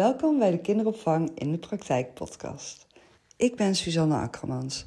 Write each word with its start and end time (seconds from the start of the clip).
Welkom 0.00 0.38
bij 0.38 0.50
de 0.50 0.58
Kinderopvang 0.58 1.30
in 1.34 1.52
de 1.52 1.58
Praktijk 1.58 2.14
podcast. 2.14 2.86
Ik 3.36 3.56
ben 3.56 3.74
Suzanne 3.74 4.16
Akkermans, 4.16 4.84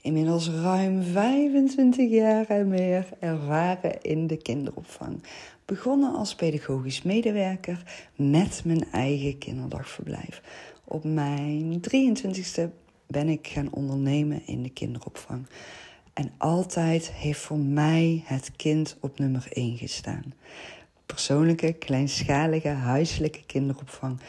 inmiddels 0.00 0.50
ruim 0.50 1.02
25 1.02 2.10
jaar 2.10 2.46
en 2.46 2.68
meer 2.68 3.08
ervaren 3.18 4.02
in 4.02 4.26
de 4.26 4.36
kinderopvang. 4.36 5.22
Begonnen 5.64 6.14
als 6.14 6.34
pedagogisch 6.34 7.02
medewerker 7.02 7.82
met 8.16 8.62
mijn 8.64 8.90
eigen 8.92 9.38
kinderdagverblijf. 9.38 10.42
Op 10.84 11.04
mijn 11.04 11.80
23ste 11.94 12.62
ben 13.06 13.28
ik 13.28 13.46
gaan 13.46 13.72
ondernemen 13.72 14.46
in 14.46 14.62
de 14.62 14.70
kinderopvang. 14.70 15.46
En 16.12 16.32
altijd 16.38 17.12
heeft 17.12 17.40
voor 17.40 17.58
mij 17.58 18.22
het 18.24 18.50
kind 18.56 18.96
op 19.00 19.18
nummer 19.18 19.46
1 19.50 19.76
gestaan. 19.76 20.34
Persoonlijke, 21.06 21.72
kleinschalige, 21.72 22.68
huiselijke 22.68 23.44
kinderopvang. 23.46 24.20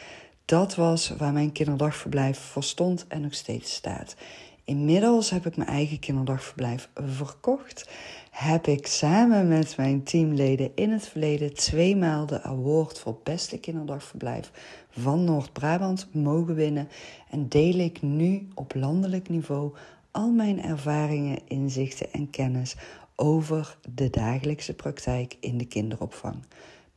Dat 0.48 0.74
was 0.74 1.08
waar 1.08 1.32
mijn 1.32 1.52
kinderdagverblijf 1.52 2.38
voor 2.38 2.62
stond 2.62 3.06
en 3.08 3.20
nog 3.20 3.34
steeds 3.34 3.74
staat. 3.74 4.16
Inmiddels 4.64 5.30
heb 5.30 5.46
ik 5.46 5.56
mijn 5.56 5.68
eigen 5.68 5.98
kinderdagverblijf 5.98 6.88
verkocht. 6.94 7.88
Heb 8.30 8.66
ik 8.66 8.86
samen 8.86 9.48
met 9.48 9.76
mijn 9.76 10.02
teamleden 10.02 10.70
in 10.74 10.90
het 10.90 11.08
verleden 11.08 11.54
tweemaal 11.54 12.26
de 12.26 12.42
award 12.42 12.98
voor 12.98 13.18
beste 13.22 13.58
kinderdagverblijf 13.58 14.50
van 14.90 15.24
Noord-Brabant 15.24 16.08
mogen 16.12 16.54
winnen. 16.54 16.88
En 17.30 17.48
deel 17.48 17.78
ik 17.78 18.02
nu 18.02 18.48
op 18.54 18.74
landelijk 18.74 19.28
niveau 19.28 19.72
al 20.10 20.30
mijn 20.30 20.62
ervaringen, 20.62 21.38
inzichten 21.48 22.12
en 22.12 22.30
kennis 22.30 22.76
over 23.16 23.76
de 23.94 24.10
dagelijkse 24.10 24.74
praktijk 24.74 25.36
in 25.40 25.58
de 25.58 25.66
kinderopvang. 25.66 26.36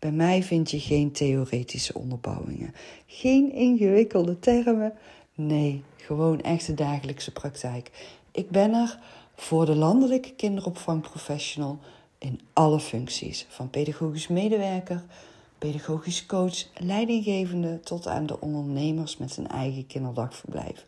Bij 0.01 0.11
mij 0.11 0.43
vind 0.43 0.71
je 0.71 0.79
geen 0.79 1.11
theoretische 1.11 1.93
onderbouwingen, 1.93 2.73
geen 3.05 3.53
ingewikkelde 3.53 4.39
termen. 4.39 4.93
Nee, 5.35 5.83
gewoon 5.95 6.41
echte 6.41 6.73
dagelijkse 6.73 7.31
praktijk. 7.31 7.91
Ik 8.31 8.49
ben 8.49 8.73
er 8.73 8.99
voor 9.35 9.65
de 9.65 9.75
landelijke 9.75 10.33
kinderopvangprofessional 10.33 11.79
in 12.17 12.39
alle 12.53 12.79
functies, 12.79 13.45
van 13.49 13.69
pedagogisch 13.69 14.27
medewerker, 14.27 15.03
pedagogisch 15.57 16.25
coach, 16.25 16.67
leidinggevende 16.77 17.79
tot 17.79 18.07
aan 18.07 18.25
de 18.25 18.39
ondernemers 18.39 19.17
met 19.17 19.37
een 19.37 19.47
eigen 19.47 19.87
kinderdagverblijf. 19.87 20.85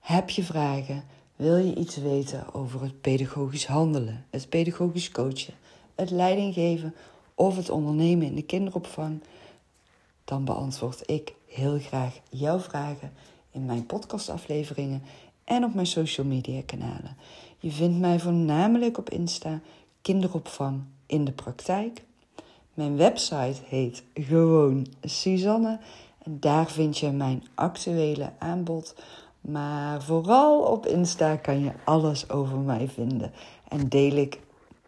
Heb 0.00 0.30
je 0.30 0.42
vragen? 0.42 1.04
Wil 1.36 1.56
je 1.56 1.74
iets 1.74 1.96
weten 1.96 2.54
over 2.54 2.82
het 2.82 3.00
pedagogisch 3.00 3.66
handelen, 3.66 4.24
het 4.30 4.48
pedagogisch 4.48 5.10
coachen, 5.10 5.54
het 5.94 6.10
leidinggeven 6.10 6.94
of 7.36 7.56
het 7.56 7.70
ondernemen 7.70 8.26
in 8.26 8.34
de 8.34 8.42
kinderopvang? 8.42 9.22
Dan 10.24 10.44
beantwoord 10.44 11.10
ik 11.10 11.34
heel 11.46 11.78
graag 11.78 12.20
jouw 12.30 12.58
vragen 12.58 13.12
in 13.50 13.64
mijn 13.64 13.86
podcastafleveringen 13.86 15.02
en 15.44 15.64
op 15.64 15.74
mijn 15.74 15.86
social 15.86 16.26
media 16.26 16.62
kanalen. 16.66 17.16
Je 17.58 17.70
vindt 17.70 17.98
mij 17.98 18.18
voornamelijk 18.18 18.98
op 18.98 19.10
Insta 19.10 19.60
kinderopvang 20.02 20.82
in 21.06 21.24
de 21.24 21.32
praktijk. 21.32 22.04
Mijn 22.74 22.96
website 22.96 23.60
heet 23.64 24.02
gewoon 24.14 24.86
Suzanne 25.02 25.78
en 26.22 26.40
daar 26.40 26.70
vind 26.70 26.98
je 26.98 27.10
mijn 27.10 27.44
actuele 27.54 28.32
aanbod 28.38 28.94
maar 29.46 30.02
vooral 30.02 30.60
op 30.60 30.86
Insta 30.86 31.36
kan 31.36 31.60
je 31.60 31.72
alles 31.84 32.30
over 32.30 32.58
mij 32.58 32.88
vinden. 32.88 33.32
En 33.68 33.88
deel 33.88 34.16
ik 34.16 34.40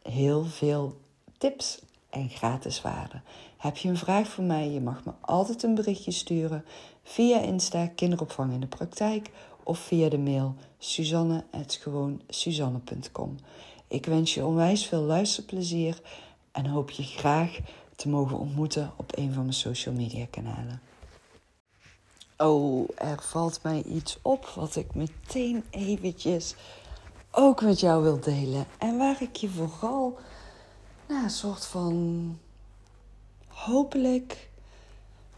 heel 0.03 0.45
veel 0.45 0.97
tips 1.39 1.83
en 2.11 2.29
gratis 2.29 2.83
waarden. 2.83 3.23
Heb 3.57 3.77
je 3.77 3.89
een 3.89 3.97
vraag 3.97 4.29
voor 4.29 4.45
mij? 4.45 4.71
Je 4.71 4.81
mag 4.81 5.05
me 5.05 5.13
altijd 5.21 5.63
een 5.63 5.75
berichtje 5.75 6.11
sturen 6.11 6.65
via 7.03 7.41
Insta 7.41 7.87
Kinderopvang 7.87 8.53
in 8.53 8.61
de 8.61 8.67
Praktijk 8.67 9.31
of 9.63 9.79
via 9.79 10.09
de 10.09 10.19
mail 10.19 10.55
suzanne.gewoonsuzanne.com. 10.79 13.37
Ik 13.89 14.07
wens 14.07 14.35
je 14.35 14.45
onwijs 14.45 14.87
veel 14.87 15.03
luisterplezier 15.03 16.01
en 16.53 16.67
hoop 16.67 16.91
je 16.91 17.03
graag 17.03 17.59
te 17.97 18.09
mogen 18.09 18.39
ontmoeten 18.39 18.93
op 18.97 19.17
een 19.17 19.33
van 19.33 19.43
mijn 19.43 19.55
social 19.55 19.95
media 19.95 20.27
kanalen. 20.31 20.81
Oh, 22.37 22.89
er 22.95 23.23
valt 23.23 23.63
mij 23.63 23.83
iets 23.83 24.19
op 24.23 24.47
wat 24.47 24.77
ik 24.77 24.95
meteen 24.95 25.65
eventjes 25.71 26.55
ook 27.31 27.63
met 27.63 27.81
jou 27.81 28.03
wil 28.03 28.21
delen. 28.21 28.67
En 28.79 28.99
waar 28.99 29.23
ik 29.23 29.37
je 29.37 29.49
vooral 29.49 30.19
nou, 31.09 31.23
een 31.25 31.31
soort 31.31 31.67
van 31.67 32.39
hopelijk 33.47 34.49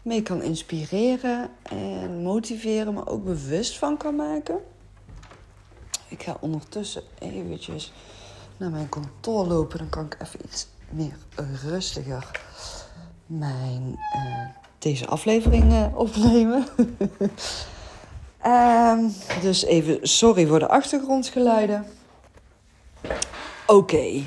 mee 0.01 0.21
kan 0.21 0.41
inspireren 0.41 1.49
en 1.61 2.21
motiveren, 2.21 2.93
maar 2.93 3.07
ook 3.07 3.23
bewust 3.23 3.77
van 3.77 3.97
kan 3.97 4.15
maken. 4.15 4.59
Ik 6.07 6.23
ga 6.23 6.37
ondertussen 6.39 7.03
eventjes 7.19 7.93
naar 8.57 8.69
mijn 8.69 8.89
kantoor 8.89 9.45
lopen. 9.45 9.77
Dan 9.77 9.89
kan 9.89 10.05
ik 10.05 10.17
even 10.21 10.39
iets 10.45 10.67
meer 10.89 11.17
rustiger 11.63 12.41
mijn 13.25 13.99
uh, 14.15 14.47
deze 14.79 15.07
aflevering 15.07 15.71
uh, 15.71 15.85
opnemen. 15.93 16.67
um, 18.45 19.13
dus 19.47 19.63
even 19.63 19.99
sorry 20.07 20.47
voor 20.47 20.59
de 20.59 20.67
achtergrondgeluiden. 20.67 21.85
Oké. 23.67 24.23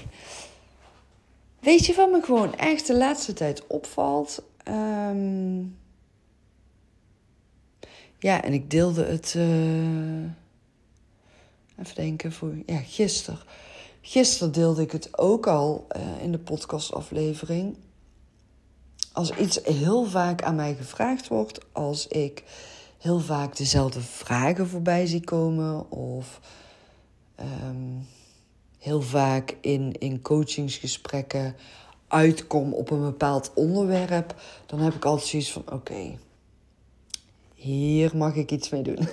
Weet 1.64 1.86
je 1.86 1.94
wat 1.94 2.10
me 2.10 2.22
gewoon 2.22 2.54
echt 2.54 2.86
de 2.86 2.96
laatste 2.96 3.32
tijd 3.32 3.66
opvalt? 3.66 4.42
Um, 4.68 5.78
ja, 8.18 8.42
en 8.42 8.52
ik 8.52 8.70
deelde 8.70 9.04
het. 9.04 9.34
Uh, 9.36 9.44
even 11.78 11.94
denken 11.94 12.32
voor. 12.32 12.54
Ja, 12.66 12.78
gisteren. 12.78 13.40
Gisteren 14.00 14.52
deelde 14.52 14.82
ik 14.82 14.92
het 14.92 15.18
ook 15.18 15.46
al 15.46 15.86
uh, 15.96 16.22
in 16.22 16.32
de 16.32 16.38
podcastaflevering 16.38 17.76
als 19.14 19.30
iets 19.30 19.60
heel 19.62 20.04
vaak 20.04 20.42
aan 20.42 20.54
mij 20.54 20.74
gevraagd 20.74 21.28
wordt, 21.28 21.58
als 21.72 22.06
ik 22.06 22.42
heel 22.98 23.20
vaak 23.20 23.56
dezelfde 23.56 24.00
vragen 24.00 24.68
voorbij 24.68 25.06
zie 25.06 25.24
komen 25.24 25.90
of 25.90 26.40
um, 27.40 28.06
heel 28.84 29.02
vaak 29.02 29.56
in, 29.60 29.92
in 29.98 30.22
coachingsgesprekken 30.22 31.56
uitkom 32.08 32.72
op 32.72 32.90
een 32.90 33.00
bepaald 33.00 33.52
onderwerp, 33.54 34.34
dan 34.66 34.78
heb 34.78 34.94
ik 34.94 35.04
altijd 35.04 35.28
zoiets 35.28 35.52
van: 35.52 35.72
oké, 35.72 36.18
hier 37.54 38.16
mag 38.16 38.34
ik 38.34 38.50
iets 38.50 38.68
mee 38.68 38.82
doen. 38.82 39.08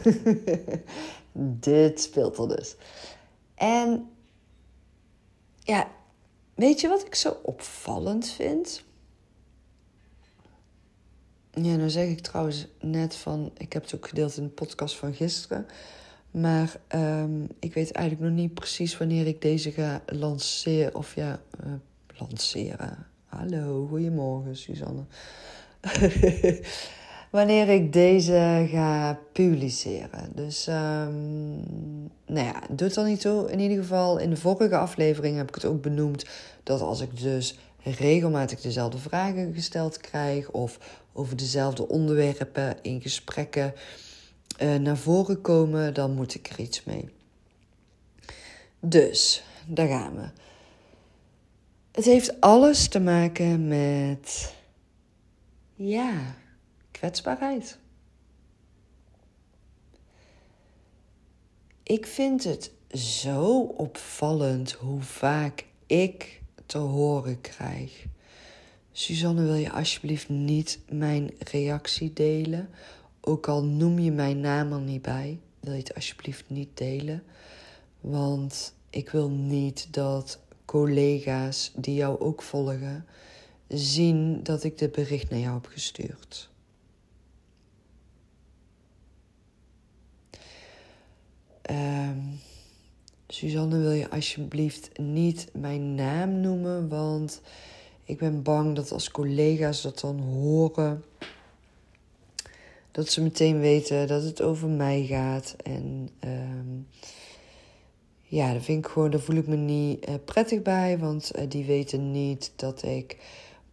Dit 1.60 2.02
speelt 2.02 2.38
er 2.38 2.48
dus. 2.48 2.76
En 3.56 4.10
ja, 5.60 5.92
weet 6.56 6.82
je 6.82 6.88
wat 6.88 7.06
ik 7.06 7.16
zo 7.16 7.38
opvallend 7.44 8.28
vind? 8.28 8.84
Ja, 11.52 11.76
nou 11.76 11.90
zeg 11.90 12.08
ik 12.08 12.20
trouwens 12.20 12.68
net 12.80 13.16
van, 13.16 13.52
ik 13.58 13.74
heb 13.74 13.84
het 13.84 13.96
ook 13.96 14.08
gedeeld 14.08 14.38
in 14.38 14.44
de 14.44 14.50
podcast 14.50 14.96
van 14.96 15.14
gisteren. 15.14 15.68
Maar 16.32 16.76
um, 16.96 17.48
ik 17.60 17.74
weet 17.74 17.92
eigenlijk 17.92 18.30
nog 18.30 18.40
niet 18.40 18.54
precies 18.54 18.98
wanneer 18.98 19.28
ik 19.28 19.42
deze 19.42 19.72
ga 19.72 20.02
lanceren. 20.06 20.96
Of 20.96 21.16
ja, 21.16 21.42
uh, 21.66 21.72
lanceren. 22.18 23.08
Hallo, 23.26 23.88
goedemorgen 23.90 24.58
Suzanne. 24.58 25.04
wanneer 27.32 27.70
ik 27.70 27.94
deze 27.94 28.68
ga 28.70 29.20
publiceren. 29.34 30.32
Dus, 30.36 30.68
um, 30.68 31.60
nou 32.26 32.46
ja, 32.46 32.62
doet 32.70 32.96
er 32.96 33.06
niet 33.06 33.22
toe. 33.22 33.52
In 33.52 33.60
ieder 33.60 33.78
geval, 33.78 34.18
in 34.18 34.30
de 34.30 34.38
vorige 34.38 34.78
aflevering 34.78 35.38
heb 35.38 35.48
ik 35.48 35.56
het 35.56 35.66
ook 35.66 35.82
benoemd 35.82 36.26
dat 36.64 36.82
als 36.82 37.02
ik 37.02 37.20
dus 37.20 37.58
regelmatig 37.84 38.62
dezelfde 38.62 38.98
vragen 38.98 39.54
gesteld 39.54 39.98
krijg 39.98 40.52
of 40.52 40.78
over 41.14 41.38
dezelfde 41.38 41.88
onderwerpen 41.88 42.76
in 42.82 43.02
gesprekken 43.02 43.74
uh, 44.60 44.76
naar 44.76 44.98
voren 44.98 45.42
komen, 45.42 45.94
dan 45.94 46.14
moet 46.14 46.36
ik 46.36 46.48
er 46.48 46.60
iets 46.60 46.84
mee. 46.84 47.10
Dus, 48.80 49.44
daar 49.66 49.88
gaan 49.88 50.16
we. 50.16 50.30
Het 51.92 52.06
heeft 52.06 52.42
alles 52.42 52.88
te 52.88 53.00
maken 53.00 53.68
met, 53.68 54.54
ja, 55.76 56.36
kwetsbaarheid. 56.92 57.78
Ik 61.84 62.06
vind 62.06 62.44
het 62.44 62.72
zo 62.92 63.60
opvallend 63.62 64.72
hoe 64.72 65.02
vaak 65.02 65.66
ik 65.86 66.42
te 66.66 66.78
horen 66.78 67.42
krijg 67.42 68.06
Suzanne, 68.94 69.44
wil 69.44 69.56
je 69.56 69.72
alsjeblieft 69.72 70.30
niet 70.30 70.80
mijn 70.90 71.32
reactie 71.40 72.14
delen? 72.14 72.70
Ook 73.22 73.48
al 73.48 73.64
noem 73.64 74.00
je 74.00 74.12
mijn 74.12 74.40
naam 74.40 74.72
er 74.72 74.80
niet 74.80 75.02
bij, 75.02 75.40
wil 75.60 75.74
je 75.74 75.80
het 75.80 75.96
alsjeblieft 75.96 76.44
niet 76.48 76.78
delen. 76.78 77.24
Want 78.00 78.74
ik 78.90 79.10
wil 79.10 79.30
niet 79.30 79.94
dat 79.94 80.40
collega's 80.66 81.72
die 81.76 81.96
jou 81.96 82.20
ook 82.20 82.42
volgen 82.42 83.06
zien 83.68 84.44
dat 84.44 84.64
ik 84.64 84.78
dit 84.78 84.92
bericht 84.92 85.30
naar 85.30 85.40
jou 85.40 85.54
heb 85.54 85.66
gestuurd. 85.66 86.50
Um, 91.70 92.40
Suzanne, 93.28 93.78
wil 93.78 93.92
je 93.92 94.10
alsjeblieft 94.10 94.98
niet 94.98 95.50
mijn 95.54 95.96
naam 95.96 96.40
noemen? 96.40 96.90
Want 96.90 97.42
ik 98.04 98.18
ben 98.18 98.42
bang 98.42 98.76
dat 98.76 98.92
als 98.92 99.12
collega's 99.12 99.82
dat 99.82 100.00
dan 100.00 100.20
horen, 100.20 101.04
dat 102.92 103.10
ze 103.10 103.22
meteen 103.22 103.60
weten 103.60 104.08
dat 104.08 104.24
het 104.24 104.42
over 104.42 104.70
mij 104.70 105.06
gaat. 105.06 105.56
En 105.64 106.10
um, 106.24 106.88
ja, 108.22 108.52
daar, 108.52 108.62
vind 108.62 108.86
ik 108.86 108.92
gewoon, 108.92 109.12
daar 109.12 109.20
voel 109.20 109.36
ik 109.36 109.48
me 109.48 109.56
niet 109.56 110.10
uh, 110.10 110.16
prettig 110.26 110.62
bij, 110.62 110.98
want 110.98 111.32
uh, 111.36 111.44
die 111.50 111.66
weten 111.66 112.12
niet 112.12 112.52
dat 112.56 112.84
ik 112.84 113.18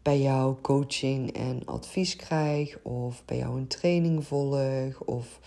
bij 0.02 0.20
jou 0.20 0.56
coaching 0.60 1.32
en 1.32 1.62
advies 1.64 2.16
krijg, 2.16 2.78
of 2.82 3.22
bij 3.24 3.36
jou 3.36 3.56
een 3.56 3.66
training 3.66 4.26
volg, 4.26 5.00
of 5.04 5.40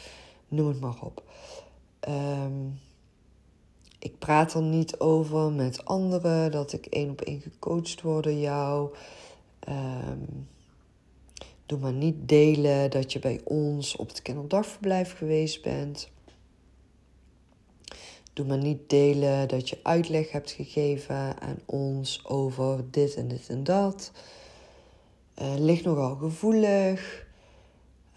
noem 0.47 0.67
het 0.67 0.79
maar 0.79 1.01
op. 1.01 1.23
Um, 2.09 2.79
ik 3.99 4.19
praat 4.19 4.53
er 4.53 4.61
niet 4.61 4.99
over 4.99 5.51
met 5.51 5.85
anderen 5.85 6.51
dat 6.51 6.73
ik 6.73 6.85
één 6.85 7.09
op 7.09 7.21
één 7.21 7.41
gecoacht 7.41 8.01
word 8.01 8.23
door 8.23 8.33
jou. 8.33 8.95
Um, 9.69 10.47
doe 11.71 11.79
maar 11.79 11.93
niet 11.93 12.29
delen 12.29 12.89
dat 12.89 13.11
je 13.13 13.19
bij 13.19 13.41
ons 13.43 13.95
op 13.95 14.07
het 14.07 14.21
kinderdagverblijf 14.21 15.17
geweest 15.17 15.61
bent. 15.61 16.09
Doe 18.33 18.45
maar 18.45 18.57
niet 18.57 18.89
delen 18.89 19.47
dat 19.47 19.69
je 19.69 19.79
uitleg 19.83 20.31
hebt 20.31 20.51
gegeven 20.51 21.41
aan 21.41 21.59
ons 21.65 22.25
over 22.25 22.91
dit 22.91 23.15
en 23.15 23.27
dit 23.27 23.49
en 23.49 23.63
dat. 23.63 24.11
Uh, 25.41 25.53
ligt 25.57 25.83
nogal 25.83 26.15
gevoelig. 26.15 27.25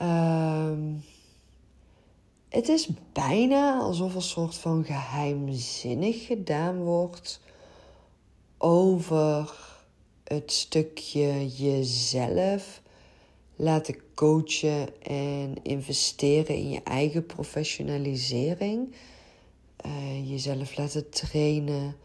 Um, 0.02 1.04
het 2.48 2.68
is 2.68 2.88
bijna 3.12 3.78
alsof 3.78 4.14
een 4.14 4.22
soort 4.22 4.56
van 4.56 4.84
geheimzinnig 4.84 6.26
gedaan 6.26 6.76
wordt 6.76 7.40
over 8.58 9.54
het 10.24 10.52
stukje 10.52 11.48
jezelf 11.48 12.82
laten 13.56 13.96
coachen 14.14 15.02
en 15.02 15.62
investeren 15.62 16.56
in 16.56 16.68
je 16.68 16.82
eigen 16.82 17.26
professionalisering. 17.26 18.94
Uh, 19.86 20.30
jezelf 20.30 20.76
laten 20.76 21.10
trainen. 21.10 21.96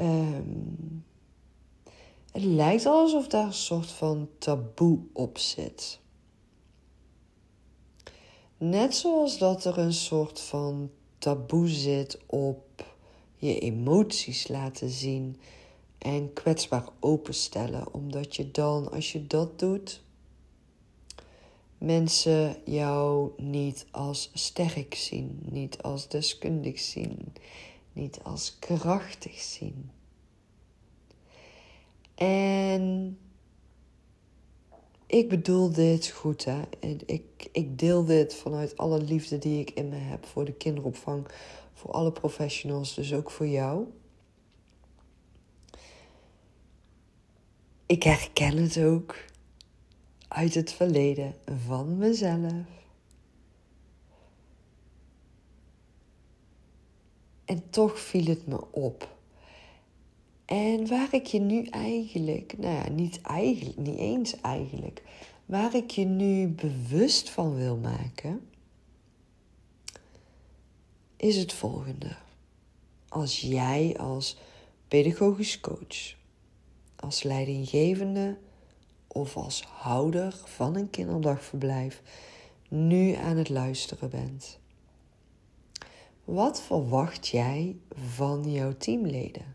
Um, 0.00 1.04
het 2.32 2.44
lijkt 2.44 2.86
alsof 2.86 3.26
daar 3.26 3.46
een 3.46 3.52
soort 3.52 3.90
van 3.90 4.28
taboe 4.38 4.98
op 5.12 5.38
zit. 5.38 5.98
Net 8.58 8.94
zoals 8.94 9.38
dat 9.38 9.64
er 9.64 9.78
een 9.78 9.92
soort 9.92 10.40
van 10.40 10.90
taboe 11.18 11.68
zit 11.68 12.18
op 12.26 12.84
je 13.36 13.58
emoties 13.58 14.48
laten 14.48 14.90
zien 14.90 15.40
en 15.98 16.32
kwetsbaar 16.32 16.88
openstellen, 17.00 17.94
omdat 17.94 18.36
je 18.36 18.50
dan, 18.50 18.90
als 18.90 19.12
je 19.12 19.26
dat 19.26 19.58
doet, 19.58 20.02
mensen 21.78 22.56
jou 22.64 23.30
niet 23.36 23.86
als 23.90 24.30
sterk 24.34 24.94
zien, 24.94 25.38
niet 25.50 25.82
als 25.82 26.08
deskundig 26.08 26.78
zien, 26.78 27.32
niet 27.92 28.20
als 28.22 28.56
krachtig 28.58 29.40
zien. 29.40 29.90
En 32.14 33.18
ik 35.06 35.28
bedoel 35.28 35.72
dit 35.72 36.08
goed, 36.08 36.44
hè. 36.44 36.62
Ik, 37.06 37.48
ik 37.52 37.78
deel 37.78 38.04
dit 38.04 38.34
vanuit 38.34 38.76
alle 38.76 39.02
liefde 39.02 39.38
die 39.38 39.60
ik 39.60 39.70
in 39.70 39.88
me 39.88 39.96
heb 39.96 40.26
voor 40.26 40.44
de 40.44 40.52
kinderopvang, 40.52 41.26
voor 41.72 41.90
alle 41.90 42.12
professionals, 42.12 42.94
dus 42.94 43.12
ook 43.12 43.30
voor 43.30 43.46
jou. 43.46 43.86
Ik 47.86 48.02
herken 48.02 48.56
het 48.56 48.78
ook 48.78 49.16
uit 50.34 50.54
het 50.54 50.72
verleden 50.72 51.34
van 51.66 51.96
mezelf. 51.96 52.52
En 57.44 57.70
toch 57.70 57.98
viel 57.98 58.24
het 58.24 58.46
me 58.46 58.72
op. 58.72 59.16
En 60.44 60.88
waar 60.88 61.14
ik 61.14 61.26
je 61.26 61.40
nu 61.40 61.64
eigenlijk, 61.64 62.54
nou 62.58 62.74
ja, 62.74 62.88
niet 62.88 63.20
eigenlijk, 63.20 63.76
niet 63.76 63.98
eens 63.98 64.40
eigenlijk, 64.40 65.02
waar 65.46 65.74
ik 65.74 65.90
je 65.90 66.04
nu 66.04 66.48
bewust 66.48 67.30
van 67.30 67.54
wil 67.54 67.76
maken, 67.76 68.48
is 71.16 71.36
het 71.36 71.52
volgende. 71.52 72.16
Als 73.08 73.40
jij 73.40 73.96
als 73.98 74.36
pedagogisch 74.88 75.60
coach, 75.60 76.14
als 76.96 77.22
leidinggevende 77.22 78.36
of 79.14 79.36
als 79.36 79.62
houder 79.62 80.36
van 80.44 80.76
een 80.76 80.90
kinderdagverblijf 80.90 82.02
nu 82.68 83.14
aan 83.14 83.36
het 83.36 83.48
luisteren 83.48 84.10
bent. 84.10 84.58
Wat 86.24 86.62
verwacht 86.62 87.28
jij 87.28 87.76
van 88.14 88.52
jouw 88.52 88.76
teamleden? 88.76 89.54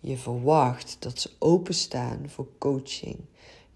Je 0.00 0.16
verwacht 0.16 0.96
dat 0.98 1.20
ze 1.20 1.30
openstaan 1.38 2.28
voor 2.28 2.48
coaching. 2.58 3.18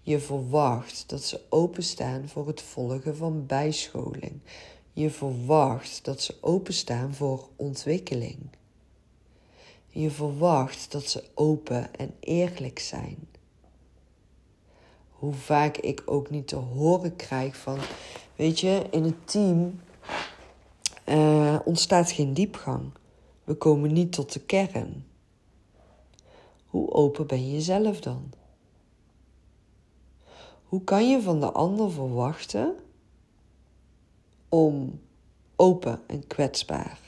Je 0.01 0.19
verwacht 0.19 1.03
dat 1.09 1.23
ze 1.23 1.41
openstaan 1.49 2.27
voor 2.27 2.47
het 2.47 2.61
volgen 2.61 3.15
van 3.15 3.45
bijscholing. 3.45 4.39
Je 4.93 5.09
verwacht 5.09 6.05
dat 6.05 6.21
ze 6.21 6.35
openstaan 6.41 7.13
voor 7.13 7.49
ontwikkeling. 7.55 8.37
Je 9.93 10.11
verwacht 10.11 10.91
dat 10.91 11.03
ze 11.03 11.23
open 11.33 11.95
en 11.95 12.13
eerlijk 12.19 12.79
zijn. 12.79 13.27
Hoe 15.09 15.33
vaak 15.33 15.77
ik 15.77 16.03
ook 16.05 16.29
niet 16.29 16.47
te 16.47 16.55
horen 16.55 17.15
krijg 17.15 17.55
van, 17.55 17.77
weet 18.35 18.59
je, 18.59 18.87
in 18.91 19.03
het 19.03 19.27
team 19.27 19.79
uh, 21.05 21.59
ontstaat 21.65 22.11
geen 22.11 22.33
diepgang. 22.33 22.91
We 23.43 23.53
komen 23.53 23.93
niet 23.93 24.11
tot 24.11 24.33
de 24.33 24.39
kern. 24.39 25.05
Hoe 26.65 26.91
open 26.91 27.27
ben 27.27 27.51
je 27.51 27.61
zelf 27.61 27.99
dan? 27.99 28.31
Hoe 30.63 30.83
kan 30.83 31.09
je 31.09 31.21
van 31.21 31.39
de 31.39 31.51
ander 31.51 31.91
verwachten 31.91 32.75
om 34.49 34.99
open 35.55 36.01
en 36.07 36.27
kwetsbaar, 36.27 36.99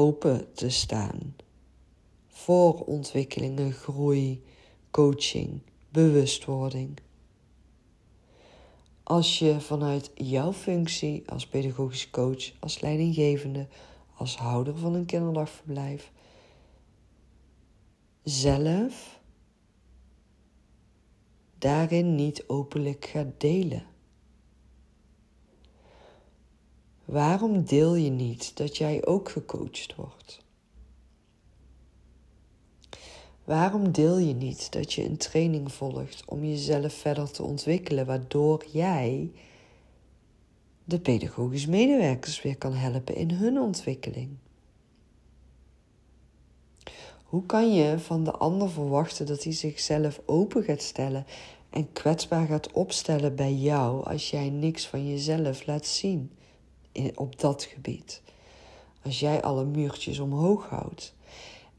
open 0.00 0.54
te 0.54 0.70
staan 0.70 1.36
voor 2.28 2.84
ontwikkelingen, 2.84 3.72
groei, 3.72 4.42
coaching, 4.90 5.60
bewustwording? 5.88 6.98
Als 9.02 9.38
je 9.38 9.60
vanuit 9.60 10.10
jouw 10.14 10.52
functie 10.52 11.22
als 11.26 11.46
pedagogisch 11.46 12.10
coach, 12.10 12.52
als 12.60 12.80
leidinggevende, 12.80 13.66
als 14.14 14.36
houder 14.36 14.76
van 14.76 14.94
een 14.94 15.06
kinderdagverblijf 15.06 16.12
zelf 18.22 19.20
daarin 21.58 22.14
niet 22.14 22.44
openlijk 22.46 23.04
gaat 23.04 23.40
delen? 23.40 23.84
Waarom 27.10 27.64
deel 27.64 27.94
je 27.94 28.10
niet 28.10 28.56
dat 28.56 28.76
jij 28.76 29.06
ook 29.06 29.28
gecoacht 29.30 29.94
wordt? 29.94 30.44
Waarom 33.44 33.92
deel 33.92 34.18
je 34.18 34.34
niet 34.34 34.72
dat 34.72 34.92
je 34.92 35.04
een 35.04 35.16
training 35.16 35.72
volgt 35.72 36.22
om 36.26 36.44
jezelf 36.44 36.92
verder 36.94 37.30
te 37.30 37.42
ontwikkelen, 37.42 38.06
waardoor 38.06 38.64
jij 38.72 39.32
de 40.84 41.00
pedagogisch 41.00 41.66
medewerkers 41.66 42.42
weer 42.42 42.56
kan 42.56 42.72
helpen 42.72 43.14
in 43.14 43.30
hun 43.30 43.58
ontwikkeling. 43.58 44.30
Hoe 47.24 47.46
kan 47.46 47.74
je 47.74 47.98
van 47.98 48.24
de 48.24 48.32
ander 48.32 48.70
verwachten 48.70 49.26
dat 49.26 49.44
hij 49.44 49.52
zichzelf 49.52 50.20
open 50.26 50.62
gaat 50.62 50.82
stellen 50.82 51.26
en 51.70 51.92
kwetsbaar 51.92 52.46
gaat 52.46 52.72
opstellen 52.72 53.34
bij 53.34 53.54
jou 53.54 54.04
als 54.04 54.30
jij 54.30 54.50
niks 54.50 54.86
van 54.86 55.08
jezelf 55.08 55.66
laat 55.66 55.86
zien 55.86 56.30
op 57.14 57.40
dat 57.40 57.62
gebied? 57.62 58.22
Als 59.02 59.20
jij 59.20 59.42
alle 59.42 59.64
muurtjes 59.64 60.18
omhoog 60.18 60.68
houdt. 60.68 61.14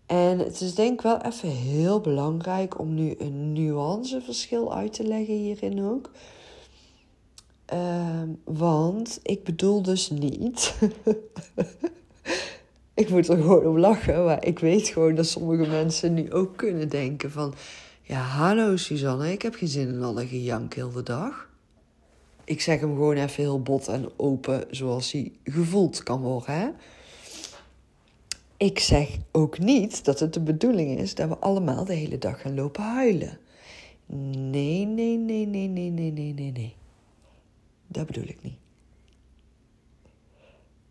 En 0.06 0.40
het 0.40 0.62
is 0.62 0.76
denk 0.76 0.94
ik 0.94 1.02
wel 1.02 1.22
even 1.22 1.50
heel 1.50 2.02
belangrijk 2.02 2.80
om 2.80 2.94
nu 2.94 3.16
een 3.18 3.54
nuanceverschil 3.54 4.76
uit 4.76 4.94
te 4.94 5.04
leggen 5.04 5.34
hierin 5.34 5.84
ook. 5.84 6.12
Ehm, 7.66 8.30
want 8.44 9.20
ik 9.24 9.44
bedoel 9.44 9.82
dus 9.82 10.10
niet. 10.10 10.76
ik 13.02 13.10
moet 13.10 13.28
er 13.28 13.38
gewoon 13.38 13.66
om 13.66 13.80
lachen, 13.80 14.26
maar 14.26 14.46
ik 14.46 14.60
weet 14.60 14.88
gewoon 14.88 15.16
dat 15.16 15.28
sommige 15.28 15.70
mensen 15.70 16.14
nu 16.14 16.34
ook 16.34 16.58
kunnen 16.58 16.90
denken 16.90 17.32
van... 17.32 17.54
Ja, 18.02 18.22
hallo 18.22 18.78
Suzanne, 18.78 19.32
ik 19.32 19.42
heb 19.42 19.56
geen 19.56 19.68
zin 19.68 19.88
in 19.88 20.04
alle 20.04 20.28
gejank 20.28 20.74
heel 20.74 20.92
de 20.92 21.04
dag. 21.04 21.50
Ik 22.44 22.62
zeg 22.62 22.80
hem 22.80 22.96
gewoon 22.96 23.16
even 23.18 23.44
heel 23.44 23.62
bot 23.62 23.88
en 23.88 24.10
open, 24.18 24.64
zoals 24.70 25.12
hij 25.12 25.32
gevoeld 25.44 26.04
kan 26.04 26.22
worden. 26.22 26.56
Hè? 26.56 26.70
Ik 28.58 28.80
zeg 28.80 29.18
ook 29.32 29.60
niet 29.60 30.06
dat 30.06 30.20
het 30.20 30.34
de 30.34 30.40
bedoeling 30.40 31.00
is 31.00 31.16
dat 31.16 31.30
we 31.30 31.38
allemaal 31.38 31.86
de 31.86 31.94
hele 31.94 32.18
dag 32.18 32.42
gaan 32.42 32.56
lopen 32.56 32.84
huilen. 32.84 33.40
Nee, 34.06 34.86
nee, 34.86 35.18
nee, 35.18 35.46
nee, 35.48 35.68
nee, 35.68 35.90
nee, 35.90 36.12
nee, 36.12 36.34
nee, 36.34 36.52
nee. 36.52 36.76
Dat 37.88 38.06
bedoel 38.06 38.28
ik 38.28 38.38
niet. 38.42 38.58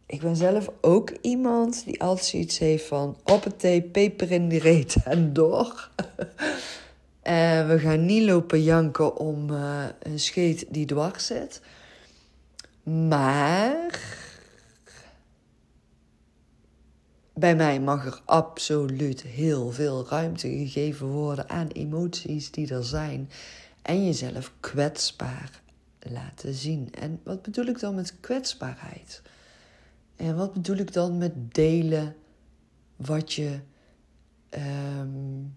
Ik 0.07 0.21
ben 0.21 0.37
zelf 0.37 0.71
ook 0.81 1.13
iemand 1.21 1.85
die 1.85 2.03
altijd 2.03 2.27
zoiets 2.27 2.59
heeft 2.59 2.87
van 2.87 3.17
op 3.25 3.45
het 3.45 3.59
thee, 3.59 3.83
peper 3.83 4.31
in 4.31 4.49
de 4.49 4.59
reet 4.59 4.97
en 5.05 5.33
door. 5.33 5.91
en 7.23 7.69
we 7.69 7.79
gaan 7.79 8.05
niet 8.05 8.23
lopen 8.23 8.63
janken 8.63 9.17
om 9.17 9.51
uh, 9.51 9.85
een 10.03 10.19
scheet 10.19 10.67
die 10.69 10.87
dwars 10.87 11.27
zit. 11.27 11.61
Maar 12.83 14.01
bij 17.35 17.57
mij 17.57 17.81
mag 17.81 18.07
er 18.07 18.21
absoluut 18.25 19.23
heel 19.23 19.73
veel 19.73 20.07
ruimte 20.09 20.49
gegeven 20.49 21.07
worden 21.07 21.49
aan 21.49 21.69
emoties 21.69 22.51
die 22.51 22.75
er 22.75 22.85
zijn. 22.85 23.31
En 23.83 24.05
jezelf 24.05 24.53
kwetsbaar 24.61 25.61
laten 25.99 26.55
zien. 26.55 26.89
En 26.93 27.21
wat 27.25 27.43
bedoel 27.43 27.67
ik 27.67 27.81
dan 27.81 27.95
met 27.95 28.21
kwetsbaarheid? 28.21 29.23
En 30.17 30.37
wat 30.37 30.53
bedoel 30.53 30.77
ik 30.77 30.93
dan 30.93 31.19
met 31.19 31.55
delen 31.55 32.17
wat 32.97 33.33
je 33.33 33.59
um, 34.51 35.57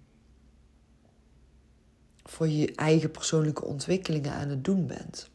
voor 2.33 2.47
je 2.47 2.75
eigen 2.75 3.11
persoonlijke 3.11 3.65
ontwikkelingen 3.65 4.31
aan 4.31 4.49
het 4.49 4.63
doen 4.63 4.87
bent? 4.87 5.29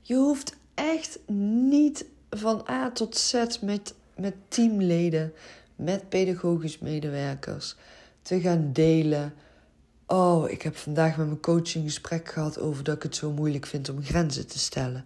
Je 0.00 0.14
hoeft 0.14 0.56
echt 0.74 1.18
niet 1.26 2.04
van 2.30 2.64
A 2.68 2.90
tot 2.90 3.16
Z 3.16 3.44
met, 3.60 3.94
met 4.16 4.34
teamleden, 4.48 5.32
met 5.76 6.08
pedagogisch 6.08 6.78
medewerkers 6.78 7.76
te 8.22 8.40
gaan 8.40 8.72
delen. 8.72 9.34
Oh, 10.06 10.50
ik 10.50 10.62
heb 10.62 10.76
vandaag 10.76 11.16
met 11.16 11.26
mijn 11.26 11.40
coach 11.40 11.74
een 11.74 11.84
gesprek 11.84 12.28
gehad 12.28 12.58
over 12.58 12.84
dat 12.84 12.96
ik 12.96 13.02
het 13.02 13.16
zo 13.16 13.32
moeilijk 13.32 13.66
vind 13.66 13.88
om 13.88 14.04
grenzen 14.04 14.46
te 14.46 14.58
stellen. 14.58 15.04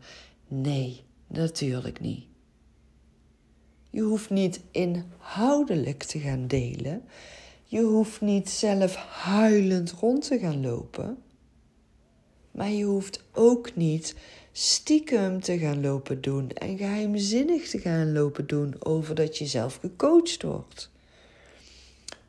Nee, 0.48 1.04
Natuurlijk 1.26 2.00
niet. 2.00 2.24
Je 3.90 4.00
hoeft 4.00 4.30
niet 4.30 4.60
inhoudelijk 4.70 6.02
te 6.02 6.18
gaan 6.18 6.46
delen. 6.46 7.02
Je 7.68 7.80
hoeft 7.80 8.20
niet 8.20 8.50
zelf 8.50 8.94
huilend 8.96 9.90
rond 9.90 10.26
te 10.26 10.38
gaan 10.38 10.60
lopen. 10.60 11.18
Maar 12.50 12.70
je 12.70 12.84
hoeft 12.84 13.22
ook 13.32 13.74
niet 13.74 14.14
stiekem 14.52 15.40
te 15.40 15.58
gaan 15.58 15.80
lopen 15.80 16.20
doen 16.20 16.50
en 16.50 16.76
geheimzinnig 16.76 17.68
te 17.68 17.78
gaan 17.78 18.12
lopen 18.12 18.46
doen 18.46 18.74
over 18.78 19.14
dat 19.14 19.38
je 19.38 19.46
zelf 19.46 19.78
gecoacht 19.80 20.42
wordt. 20.42 20.90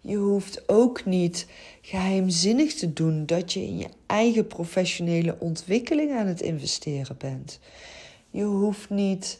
Je 0.01 0.15
hoeft 0.15 0.69
ook 0.69 1.05
niet 1.05 1.47
geheimzinnig 1.81 2.73
te 2.73 2.93
doen 2.93 3.25
dat 3.25 3.53
je 3.53 3.61
in 3.61 3.77
je 3.77 3.89
eigen 4.05 4.47
professionele 4.47 5.35
ontwikkeling 5.39 6.11
aan 6.11 6.27
het 6.27 6.41
investeren 6.41 7.15
bent. 7.17 7.59
Je 8.29 8.43
hoeft 8.43 8.89
niet 8.89 9.39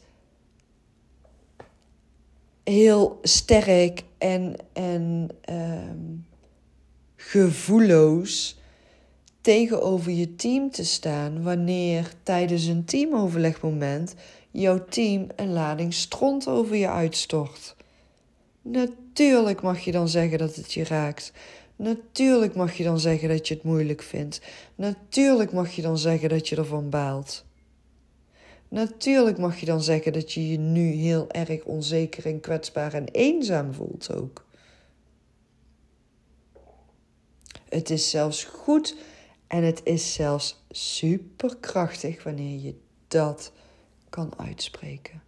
heel 2.70 3.20
sterk 3.22 4.04
en, 4.18 4.56
en 4.74 5.30
um, 5.50 6.26
gevoelloos 7.16 8.60
tegenover 9.42 10.12
je 10.12 10.36
team 10.36 10.72
te 10.72 10.86
staan 10.86 11.44
wanneer 11.44 12.12
tijdens 12.24 12.66
een 12.66 12.86
teamoverlegmoment 12.86 14.16
jouw 14.52 14.86
team 14.90 15.28
een 15.36 15.54
lading 15.54 15.94
stront 15.94 16.48
over 16.48 16.76
je 16.76 16.90
uitstort. 16.90 17.76
Natuurlijk 18.62 19.62
mag 19.62 19.80
je 19.80 19.92
dan 19.92 20.10
zeggen 20.10 20.38
dat 20.38 20.56
het 20.56 20.74
je 20.74 20.84
raakt. 20.84 21.32
Natuurlijk 21.76 22.56
mag 22.56 22.74
je 22.74 22.84
dan 22.84 23.00
zeggen 23.00 23.30
dat 23.30 23.48
je 23.48 23.54
het 23.54 23.64
moeilijk 23.64 24.02
vindt. 24.02 24.42
Natuurlijk 24.76 25.52
mag 25.52 25.72
je 25.72 25.82
dan 25.82 25.98
zeggen 25.98 26.30
dat 26.30 26.48
je 26.48 26.56
ervan 26.56 26.90
baalt. 26.90 27.46
Natuurlijk 28.70 29.38
mag 29.38 29.60
je 29.60 29.66
dan 29.66 29.82
zeggen 29.82 30.14
dat 30.14 30.34
je 30.34 30.52
je 30.52 30.58
nu 30.58 30.92
heel 30.92 31.32
erg 31.32 31.64
onzeker 31.64 32.26
en 32.26 32.40
kwetsbaar 32.40 32.94
en 32.94 33.08
eenzaam 33.08 33.74
voelt 33.74 34.14
ook. 34.14 34.46
Het 37.70 37.90
is 37.90 38.10
zelfs 38.10 38.44
goed 38.44 38.96
en 39.48 39.64
het 39.64 39.82
is 39.84 40.14
zelfs 40.14 40.64
superkrachtig 40.70 42.24
wanneer 42.24 42.60
je 42.60 42.76
dat 43.08 43.52
kan 44.10 44.34
uitspreken. 44.38 45.22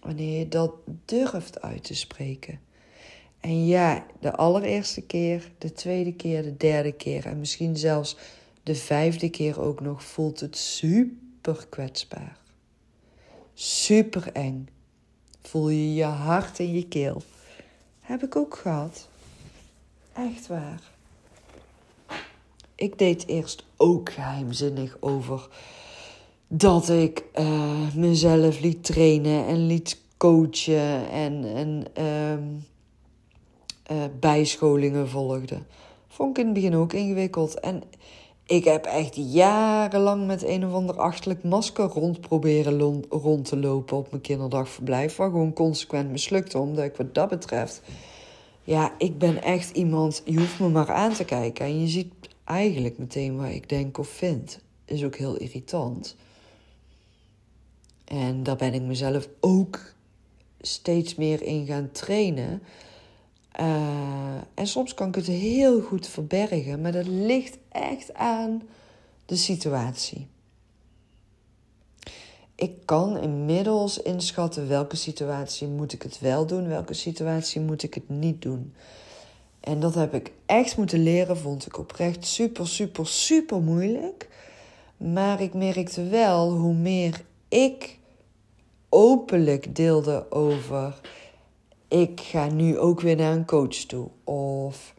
Wanneer 0.00 0.38
je 0.38 0.48
dat 0.48 0.74
durft 1.04 1.60
uit 1.60 1.84
te 1.84 1.94
spreken. 1.94 2.60
En 3.40 3.66
ja, 3.66 4.06
de 4.20 4.36
allereerste 4.36 5.02
keer, 5.02 5.52
de 5.58 5.72
tweede 5.72 6.14
keer, 6.14 6.42
de 6.42 6.56
derde 6.56 6.92
keer 6.92 7.26
en 7.26 7.38
misschien 7.38 7.76
zelfs 7.76 8.16
de 8.62 8.74
vijfde 8.74 9.30
keer 9.30 9.60
ook 9.60 9.80
nog 9.80 10.04
voelt 10.04 10.40
het 10.40 10.56
super 10.56 11.16
super 11.42 11.66
kwetsbaar. 11.68 12.36
Super 13.54 14.32
eng. 14.32 14.68
Voel 15.42 15.68
je 15.68 15.94
je 15.94 16.04
hart 16.04 16.58
in 16.58 16.72
je 16.72 16.88
keel. 16.88 17.22
Heb 18.00 18.22
ik 18.22 18.36
ook 18.36 18.56
gehad. 18.56 19.08
Echt 20.12 20.46
waar. 20.46 20.80
Ik 22.74 22.98
deed 22.98 23.26
eerst 23.26 23.64
ook 23.76 24.12
geheimzinnig 24.12 24.96
over 25.00 25.48
dat 26.48 26.88
ik 26.88 27.24
uh, 27.34 27.94
mezelf 27.94 28.60
liet 28.60 28.84
trainen 28.84 29.46
en 29.46 29.66
liet 29.66 30.00
coachen 30.16 31.10
en, 31.10 31.44
en 31.54 31.84
uh, 31.98 32.32
uh, 33.96 34.04
bijscholingen 34.20 35.08
volgde. 35.08 35.58
Vond 36.08 36.30
ik 36.30 36.38
in 36.38 36.44
het 36.44 36.54
begin 36.54 36.74
ook 36.74 36.92
ingewikkeld. 36.92 37.60
En 37.60 37.82
ik 38.52 38.64
heb 38.64 38.84
echt 38.84 39.16
jarenlang 39.16 40.26
met 40.26 40.44
een 40.44 40.66
of 40.66 40.72
ander 40.72 40.96
achterlijk 40.96 41.44
masker 41.44 41.84
rond 41.84 42.20
proberen 42.20 43.04
rond 43.08 43.44
te 43.44 43.56
lopen 43.56 43.96
op 43.96 44.10
mijn 44.10 44.22
kinderdagverblijf. 44.22 45.16
Waar 45.16 45.30
gewoon 45.30 45.52
consequent 45.52 46.10
mislukte, 46.10 46.58
omdat 46.58 46.84
ik 46.84 46.96
wat 46.96 47.14
dat 47.14 47.28
betreft. 47.28 47.82
Ja, 48.64 48.94
ik 48.98 49.18
ben 49.18 49.42
echt 49.42 49.76
iemand, 49.76 50.22
je 50.24 50.38
hoeft 50.38 50.58
me 50.58 50.68
maar 50.68 50.92
aan 50.92 51.12
te 51.12 51.24
kijken. 51.24 51.64
En 51.64 51.80
je 51.80 51.88
ziet 51.88 52.12
eigenlijk 52.44 52.98
meteen 52.98 53.36
wat 53.36 53.50
ik 53.50 53.68
denk 53.68 53.98
of 53.98 54.08
vind. 54.08 54.58
Is 54.84 55.04
ook 55.04 55.16
heel 55.16 55.36
irritant. 55.36 56.16
En 58.04 58.42
daar 58.42 58.56
ben 58.56 58.74
ik 58.74 58.82
mezelf 58.82 59.28
ook 59.40 59.80
steeds 60.60 61.14
meer 61.14 61.42
in 61.42 61.66
gaan 61.66 61.90
trainen. 61.92 62.62
Uh, 63.62 64.34
en 64.54 64.66
soms 64.66 64.94
kan 64.94 65.08
ik 65.08 65.14
het 65.14 65.26
heel 65.26 65.80
goed 65.80 66.06
verbergen, 66.06 66.80
maar 66.80 66.92
dat 66.92 67.06
ligt 67.06 67.58
echt 67.68 68.14
aan 68.14 68.62
de 69.26 69.36
situatie. 69.36 70.26
Ik 72.54 72.72
kan 72.84 73.18
inmiddels 73.18 73.98
inschatten 73.98 74.68
welke 74.68 74.96
situatie 74.96 75.68
moet 75.68 75.92
ik 75.92 76.02
het 76.02 76.20
wel 76.20 76.46
doen, 76.46 76.68
welke 76.68 76.94
situatie 76.94 77.60
moet 77.60 77.82
ik 77.82 77.94
het 77.94 78.08
niet 78.08 78.42
doen. 78.42 78.74
En 79.60 79.80
dat 79.80 79.94
heb 79.94 80.14
ik 80.14 80.32
echt 80.46 80.76
moeten 80.76 81.02
leren, 81.02 81.36
vond 81.36 81.66
ik 81.66 81.78
oprecht 81.78 82.26
super, 82.26 82.68
super, 82.68 83.06
super 83.06 83.60
moeilijk. 83.60 84.28
Maar 84.96 85.40
ik 85.40 85.54
merkte 85.54 86.04
wel 86.04 86.52
hoe 86.52 86.74
meer 86.74 87.24
ik 87.48 87.98
openlijk 88.88 89.76
deelde 89.76 90.30
over 90.30 91.00
ik 91.92 92.20
ga 92.20 92.48
nu 92.48 92.78
ook 92.78 93.00
weer 93.00 93.16
naar 93.16 93.32
een 93.32 93.46
coach 93.46 93.74
toe. 93.74 94.10
Of 94.24 94.94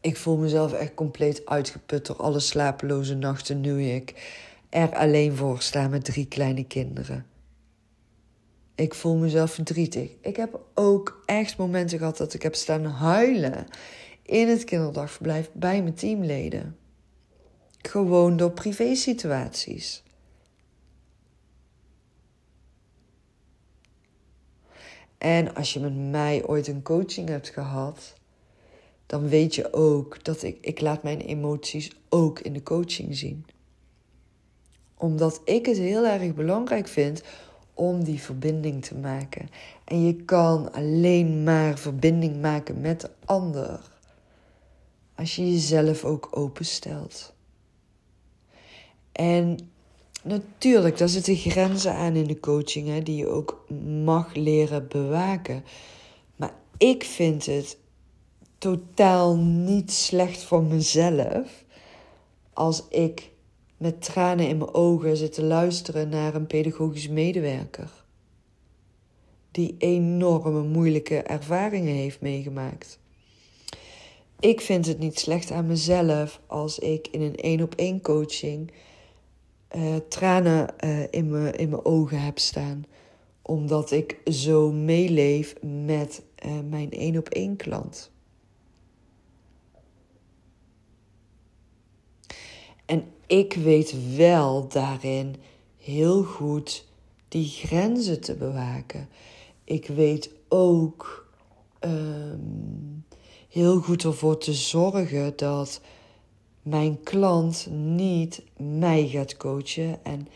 ik 0.00 0.16
voel 0.16 0.36
mezelf 0.36 0.72
echt 0.72 0.94
compleet 0.94 1.46
uitgeput 1.46 2.06
door 2.06 2.16
alle 2.16 2.40
slapeloze 2.40 3.14
nachten 3.14 3.60
nu 3.60 3.82
ik 3.82 4.36
er 4.68 4.94
alleen 4.94 5.36
voor 5.36 5.62
sta 5.62 5.88
met 5.88 6.04
drie 6.04 6.26
kleine 6.26 6.64
kinderen. 6.64 7.26
Ik 8.74 8.94
voel 8.94 9.16
mezelf 9.16 9.52
verdrietig. 9.52 10.10
Ik 10.20 10.36
heb 10.36 10.60
ook 10.74 11.22
echt 11.24 11.56
momenten 11.56 11.98
gehad 11.98 12.16
dat 12.16 12.34
ik 12.34 12.42
heb 12.42 12.54
staan 12.54 12.84
huilen 12.84 13.66
in 14.22 14.48
het 14.48 14.64
kinderdagverblijf 14.64 15.50
bij 15.52 15.82
mijn 15.82 15.94
teamleden. 15.94 16.76
Gewoon 17.78 18.36
door 18.36 18.50
privésituaties. 18.50 20.02
En 25.18 25.54
als 25.54 25.72
je 25.72 25.80
met 25.80 26.10
mij 26.10 26.46
ooit 26.46 26.66
een 26.66 26.82
coaching 26.82 27.28
hebt 27.28 27.48
gehad, 27.48 28.14
dan 29.06 29.28
weet 29.28 29.54
je 29.54 29.72
ook 29.72 30.24
dat 30.24 30.42
ik, 30.42 30.58
ik 30.60 30.80
laat 30.80 31.02
mijn 31.02 31.20
emoties 31.20 31.90
ook 32.08 32.40
in 32.40 32.52
de 32.52 32.62
coaching 32.62 33.16
zien. 33.16 33.46
Omdat 34.94 35.40
ik 35.44 35.66
het 35.66 35.76
heel 35.76 36.06
erg 36.06 36.34
belangrijk 36.34 36.88
vind 36.88 37.22
om 37.74 38.04
die 38.04 38.20
verbinding 38.20 38.84
te 38.84 38.94
maken. 38.94 39.48
En 39.84 40.06
je 40.06 40.16
kan 40.24 40.72
alleen 40.72 41.42
maar 41.42 41.78
verbinding 41.78 42.40
maken 42.40 42.80
met 42.80 43.00
de 43.00 43.10
ander 43.24 43.80
als 45.14 45.36
je 45.36 45.50
jezelf 45.52 46.04
ook 46.04 46.28
openstelt. 46.30 47.32
En 49.12 49.58
natuurlijk, 50.22 50.98
daar 50.98 51.08
zitten 51.08 51.36
grenzen 51.36 51.94
aan 51.94 52.16
in 52.16 52.26
de 52.26 52.40
coaching, 52.40 52.88
hè, 52.88 53.02
die 53.02 53.16
je 53.16 53.28
ook 53.28 53.64
mag 54.02 54.34
leren 54.34 54.88
bewaken. 54.88 55.64
Maar 56.36 56.54
ik 56.76 57.04
vind 57.04 57.46
het 57.46 57.78
totaal 58.58 59.36
niet 59.36 59.92
slecht 59.92 60.42
voor 60.42 60.62
mezelf 60.62 61.64
als 62.52 62.82
ik 62.88 63.30
met 63.76 64.02
tranen 64.02 64.48
in 64.48 64.58
mijn 64.58 64.74
ogen 64.74 65.16
zit 65.16 65.32
te 65.32 65.42
luisteren 65.42 66.08
naar 66.08 66.34
een 66.34 66.46
pedagogisch 66.46 67.08
medewerker 67.08 67.90
die 69.50 69.74
enorme 69.78 70.62
moeilijke 70.62 71.16
ervaringen 71.16 71.94
heeft 71.94 72.20
meegemaakt. 72.20 72.98
Ik 74.40 74.60
vind 74.60 74.86
het 74.86 74.98
niet 74.98 75.18
slecht 75.18 75.50
aan 75.50 75.66
mezelf 75.66 76.40
als 76.46 76.78
ik 76.78 77.08
in 77.08 77.20
een 77.20 77.36
één 77.36 77.62
op 77.62 77.74
één 77.74 78.00
coaching 78.00 78.72
uh, 79.76 79.96
tranen 80.08 80.74
uh, 80.84 81.02
in, 81.10 81.30
mijn, 81.30 81.54
in 81.54 81.68
mijn 81.68 81.84
ogen 81.84 82.22
heb 82.22 82.38
staan. 82.38 82.84
Omdat 83.42 83.90
ik 83.90 84.16
zo 84.24 84.72
meeleef 84.72 85.54
met 85.62 86.22
uh, 86.46 86.52
mijn 86.68 86.90
één 86.90 87.16
op 87.16 87.28
één 87.28 87.56
klant. 87.56 88.10
En 92.84 93.04
ik 93.26 93.54
weet 93.54 94.16
wel 94.16 94.68
daarin 94.68 95.36
heel 95.76 96.22
goed 96.22 96.86
die 97.28 97.48
grenzen 97.48 98.20
te 98.20 98.34
bewaken. 98.34 99.08
Ik 99.64 99.86
weet 99.86 100.30
ook 100.48 101.28
um, 101.80 103.04
heel 103.48 103.80
goed 103.80 104.04
ervoor 104.04 104.38
te 104.38 104.52
zorgen 104.52 105.32
dat 105.36 105.80
mijn 106.62 107.02
klant 107.02 107.66
niet 107.70 108.42
mij 108.56 109.08
gaat 109.08 109.36
coachen 109.36 110.04
en 110.04 110.28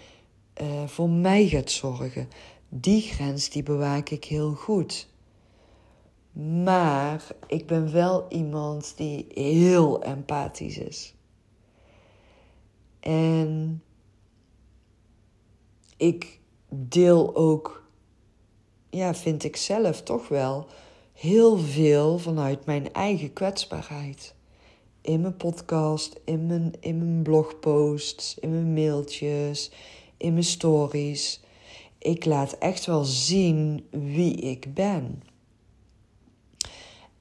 uh, 0.63 0.87
voor 0.87 1.11
mij 1.11 1.49
gaat 1.49 1.71
zorgen. 1.71 2.29
Die 2.69 3.01
grens 3.01 3.51
die 3.51 3.63
bewaak 3.63 4.09
ik 4.09 4.25
heel 4.25 4.53
goed. 4.53 5.09
Maar 6.63 7.27
ik 7.47 7.67
ben 7.67 7.93
wel 7.93 8.27
iemand 8.29 8.97
die 8.97 9.27
heel 9.35 10.03
empathisch 10.03 10.79
is. 10.79 11.15
En 13.01 13.83
ik 15.97 16.41
deel 16.69 17.37
ook, 17.37 17.89
ja, 18.91 19.15
vind 19.15 19.45
ik 19.45 19.57
zelf 19.57 20.03
toch 20.03 20.29
wel, 20.29 20.67
heel 21.13 21.59
veel 21.59 22.19
vanuit 22.19 22.67
mijn 22.67 22.93
eigen 22.93 23.33
kwetsbaarheid. 23.33 24.35
In 25.03 25.21
mijn 25.21 25.37
podcast, 25.37 26.21
in 26.25 26.47
mijn, 26.47 26.73
in 26.81 26.99
mijn 26.99 27.23
blogposts, 27.23 28.39
in 28.39 28.51
mijn 28.51 28.73
mailtjes, 28.73 29.71
in 30.17 30.33
mijn 30.33 30.45
stories. 30.45 31.41
Ik 31.99 32.25
laat 32.25 32.53
echt 32.53 32.87
wel 32.87 33.05
zien 33.05 33.87
wie 33.91 34.35
ik 34.35 34.75
ben. 34.75 35.23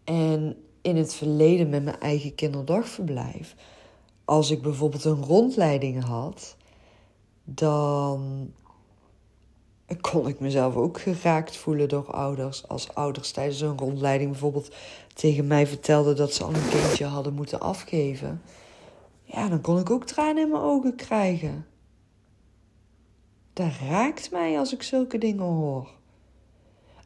En 0.03 0.57
in 0.81 0.95
het 0.95 1.13
verleden 1.13 1.69
met 1.69 1.83
mijn 1.83 1.99
eigen 1.99 2.35
kinderdagverblijf 2.35 3.55
als 4.25 4.51
ik 4.51 4.61
bijvoorbeeld 4.61 5.05
een 5.05 5.23
rondleiding 5.23 6.03
had, 6.03 6.55
dan 7.43 8.51
kon 9.95 10.27
ik 10.27 10.39
mezelf 10.39 10.75
ook 10.75 11.01
geraakt 11.01 11.57
voelen 11.57 11.89
door 11.89 12.11
ouders. 12.11 12.67
Als 12.67 12.93
ouders 12.93 13.31
tijdens 13.31 13.61
een 13.61 13.77
rondleiding 13.77 14.31
bijvoorbeeld 14.31 14.75
tegen 15.13 15.47
mij 15.47 15.67
vertelden 15.67 16.15
dat 16.15 16.33
ze 16.33 16.43
al 16.43 16.53
een 16.53 16.69
kindje 16.69 17.05
hadden 17.05 17.33
moeten 17.33 17.59
afgeven. 17.59 18.41
Ja, 19.23 19.47
dan 19.47 19.61
kon 19.61 19.79
ik 19.79 19.89
ook 19.89 20.05
tranen 20.05 20.43
in 20.43 20.49
mijn 20.49 20.61
ogen 20.61 20.95
krijgen. 20.95 21.65
Dat 23.53 23.71
raakt 23.89 24.31
mij 24.31 24.57
als 24.59 24.73
ik 24.73 24.83
zulke 24.83 25.17
dingen 25.17 25.45
hoor. 25.45 25.89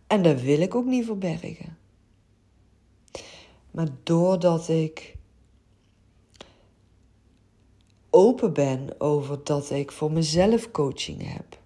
En 0.07 0.21
dat 0.21 0.41
wil 0.41 0.59
ik 0.59 0.75
ook 0.75 0.85
niet 0.85 1.05
verbergen. 1.05 1.77
Maar 3.71 3.87
doordat 4.03 4.67
ik 4.69 5.15
open 8.09 8.53
ben 8.53 8.89
over 8.97 9.39
dat 9.43 9.69
ik 9.69 9.91
voor 9.91 10.11
mezelf 10.11 10.71
coaching 10.71 11.33
heb. 11.33 11.63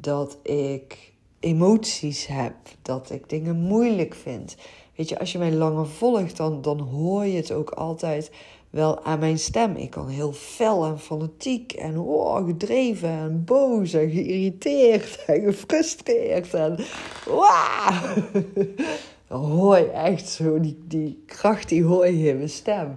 Dat 0.00 0.38
ik 0.42 1.12
emoties 1.40 2.26
heb, 2.26 2.54
dat 2.82 3.10
ik 3.10 3.28
dingen 3.28 3.56
moeilijk 3.56 4.14
vind. 4.14 4.56
Weet 4.96 5.08
je, 5.08 5.18
als 5.18 5.32
je 5.32 5.38
mij 5.38 5.52
langer 5.52 5.86
volgt, 5.86 6.36
dan, 6.36 6.62
dan 6.62 6.80
hoor 6.80 7.24
je 7.24 7.36
het 7.36 7.52
ook 7.52 7.70
altijd 7.70 8.30
wel 8.70 9.04
aan 9.04 9.18
mijn 9.18 9.38
stem. 9.38 9.76
Ik 9.76 9.90
kan 9.90 10.08
heel 10.08 10.32
fel 10.32 10.84
en 10.84 10.98
fanatiek 10.98 11.72
en 11.72 11.98
oh, 11.98 12.46
gedreven 12.46 13.08
en 13.08 13.44
boos 13.44 13.92
en 13.92 14.10
geïrriteerd 14.10 15.18
en 15.26 15.40
gefrustreerd 15.40 16.54
en 16.54 16.78
wow. 17.26 18.16
Dan 19.28 19.44
hoor 19.44 19.78
je 19.78 19.90
echt 19.90 20.28
zo 20.28 20.60
die, 20.60 20.78
die 20.86 21.22
kracht, 21.26 21.68
die 21.68 21.84
hoor 21.84 22.06
in 22.06 22.36
mijn 22.36 22.48
stem. 22.48 22.96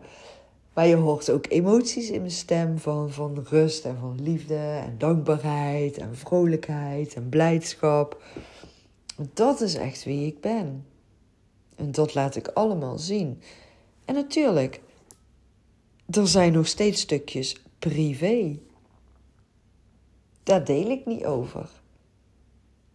Maar 0.73 0.87
je 0.87 0.95
hoort 0.95 1.29
ook 1.29 1.45
emoties 1.49 2.09
in 2.09 2.19
mijn 2.19 2.31
stem 2.31 2.77
van, 2.79 3.11
van 3.11 3.45
rust 3.49 3.85
en 3.85 3.97
van 3.99 4.21
liefde 4.21 4.55
en 4.55 4.95
dankbaarheid 4.97 5.97
en 5.97 6.15
vrolijkheid 6.15 7.13
en 7.13 7.29
blijdschap. 7.29 8.23
Dat 9.33 9.61
is 9.61 9.75
echt 9.75 10.03
wie 10.03 10.25
ik 10.25 10.41
ben. 10.41 10.85
En 11.75 11.91
dat 11.91 12.13
laat 12.13 12.35
ik 12.35 12.47
allemaal 12.47 12.97
zien. 12.97 13.41
En 14.05 14.13
natuurlijk, 14.13 14.81
er 16.09 16.27
zijn 16.27 16.53
nog 16.53 16.67
steeds 16.67 17.01
stukjes 17.01 17.61
privé. 17.79 18.59
Daar 20.43 20.65
deel 20.65 20.89
ik 20.89 21.05
niet 21.05 21.25
over. 21.25 21.69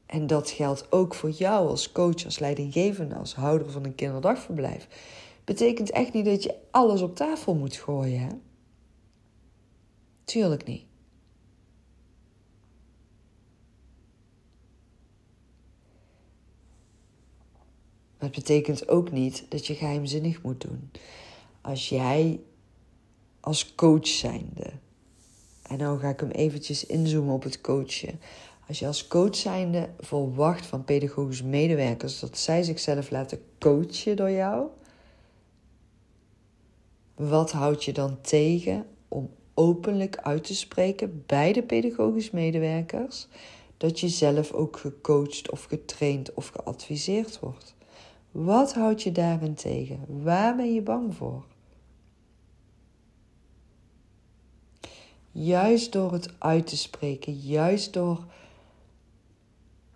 En 0.06 0.26
dat 0.26 0.50
geldt 0.50 0.92
ook 0.92 1.14
voor 1.14 1.30
jou 1.30 1.68
als 1.68 1.92
coach, 1.92 2.24
als 2.24 2.38
leidinggevende, 2.38 3.14
als 3.14 3.34
houder 3.34 3.70
van 3.70 3.84
een 3.84 3.94
kinderdagverblijf 3.94 4.88
betekent 5.46 5.90
echt 5.90 6.12
niet 6.12 6.24
dat 6.24 6.42
je 6.42 6.54
alles 6.70 7.00
op 7.00 7.16
tafel 7.16 7.54
moet 7.54 7.76
gooien. 7.76 8.20
Hè? 8.20 8.28
Tuurlijk 10.24 10.66
niet. 10.66 10.84
Maar 18.18 18.28
het 18.28 18.34
betekent 18.34 18.88
ook 18.88 19.10
niet 19.12 19.44
dat 19.48 19.66
je 19.66 19.74
geheimzinnig 19.74 20.42
moet 20.42 20.60
doen. 20.60 20.90
Als 21.60 21.88
jij 21.88 22.40
als 23.40 23.74
coach 23.74 24.06
zijnde, 24.06 24.72
en 25.62 25.78
nou 25.78 25.98
ga 25.98 26.08
ik 26.08 26.20
hem 26.20 26.30
eventjes 26.30 26.86
inzoomen 26.86 27.34
op 27.34 27.42
het 27.42 27.60
coachen. 27.60 28.20
Als 28.68 28.78
je 28.78 28.86
als 28.86 29.06
coach 29.06 29.36
zijnde 29.36 29.88
verwacht 29.98 30.66
van 30.66 30.84
pedagogische 30.84 31.46
medewerkers 31.46 32.20
dat 32.20 32.38
zij 32.38 32.62
zichzelf 32.62 33.10
laten 33.10 33.40
coachen 33.58 34.16
door 34.16 34.30
jou, 34.30 34.68
wat 37.16 37.52
houdt 37.52 37.84
je 37.84 37.92
dan 37.92 38.20
tegen 38.20 38.86
om 39.08 39.30
openlijk 39.54 40.16
uit 40.16 40.44
te 40.44 40.54
spreken 40.54 41.22
bij 41.26 41.52
de 41.52 41.62
pedagogisch 41.62 42.30
medewerkers 42.30 43.26
dat 43.76 44.00
je 44.00 44.08
zelf 44.08 44.52
ook 44.52 44.76
gecoacht 44.76 45.50
of 45.50 45.64
getraind 45.64 46.34
of 46.34 46.48
geadviseerd 46.48 47.38
wordt? 47.38 47.74
Wat 48.30 48.74
houdt 48.74 49.02
je 49.02 49.12
daarin 49.12 49.54
tegen? 49.54 50.22
Waar 50.22 50.56
ben 50.56 50.74
je 50.74 50.82
bang 50.82 51.14
voor? 51.14 51.44
Juist 55.32 55.92
door 55.92 56.12
het 56.12 56.34
uit 56.38 56.66
te 56.66 56.76
spreken, 56.76 57.32
juist 57.32 57.92
door 57.92 58.24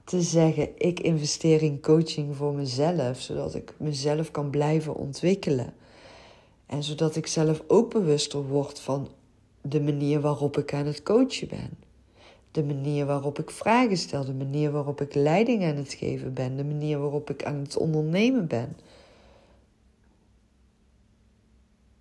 te 0.05 0.23
zeggen: 0.23 0.69
ik 0.77 1.01
investeer 1.01 1.63
in 1.63 1.81
coaching 1.81 2.37
voor 2.37 2.55
mezelf, 2.55 3.21
zodat 3.21 3.55
ik 3.55 3.75
mezelf 3.79 4.31
kan 4.31 4.51
blijven 4.51 4.95
ontwikkelen. 4.95 5.75
En 6.71 6.83
zodat 6.83 7.17
ik 7.17 7.27
zelf 7.27 7.63
ook 7.67 7.91
bewuster 7.91 8.47
word 8.47 8.81
van 8.81 9.09
de 9.61 9.81
manier 9.81 10.21
waarop 10.21 10.59
ik 10.59 10.75
aan 10.75 10.87
het 10.87 11.03
coachen 11.03 11.49
ben. 11.49 11.71
De 12.51 12.65
manier 12.65 13.07
waarop 13.07 13.39
ik 13.39 13.51
vragen 13.51 13.97
stel, 13.97 14.25
de 14.25 14.35
manier 14.35 14.71
waarop 14.71 15.01
ik 15.01 15.15
leiding 15.15 15.65
aan 15.65 15.77
het 15.77 15.93
geven 15.93 16.35
ben, 16.35 16.57
de 16.57 16.65
manier 16.65 16.99
waarop 16.99 17.31
ik 17.31 17.45
aan 17.45 17.55
het 17.55 17.77
ondernemen 17.77 18.47
ben. 18.47 18.77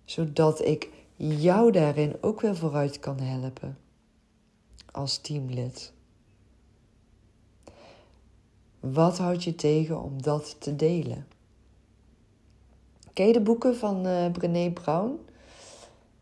Zodat 0.04 0.64
ik 0.64 0.88
jou 1.16 1.72
daarin 1.72 2.16
ook 2.20 2.40
weer 2.40 2.56
vooruit 2.56 2.98
kan 2.98 3.20
helpen 3.20 3.78
als 4.92 5.18
teamlid. 5.18 5.92
Wat 8.80 9.18
houdt 9.18 9.44
je 9.44 9.54
tegen 9.54 10.02
om 10.02 10.22
dat 10.22 10.56
te 10.58 10.76
delen? 10.76 11.26
Ken 13.12 13.32
de 13.32 13.40
boeken 13.40 13.76
van 13.76 14.06
uh, 14.06 14.30
Brené 14.30 14.70
Brown? 14.70 15.18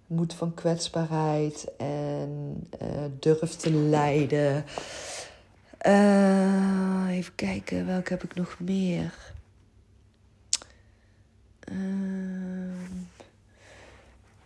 Moed 0.07 0.35
van 0.35 0.55
kwetsbaarheid 0.55 1.75
en 1.77 2.63
uh, 2.83 3.05
durf 3.19 3.57
te 3.57 3.73
lijden. 3.73 4.65
Uh, 5.87 7.07
even 7.11 7.35
kijken, 7.35 7.87
welke 7.87 8.13
heb 8.13 8.23
ik 8.23 8.35
nog 8.35 8.57
meer? 8.61 9.33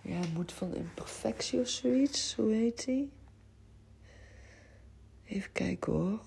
Ja, 0.00 0.20
Moed 0.34 0.52
van 0.52 0.74
Imperfectie 0.74 1.60
of 1.60 1.68
zoiets. 1.68 2.34
Hoe 2.34 2.52
heet 2.52 2.84
die? 2.84 3.10
Even 5.24 5.52
kijken 5.52 5.92
hoor. 5.92 6.20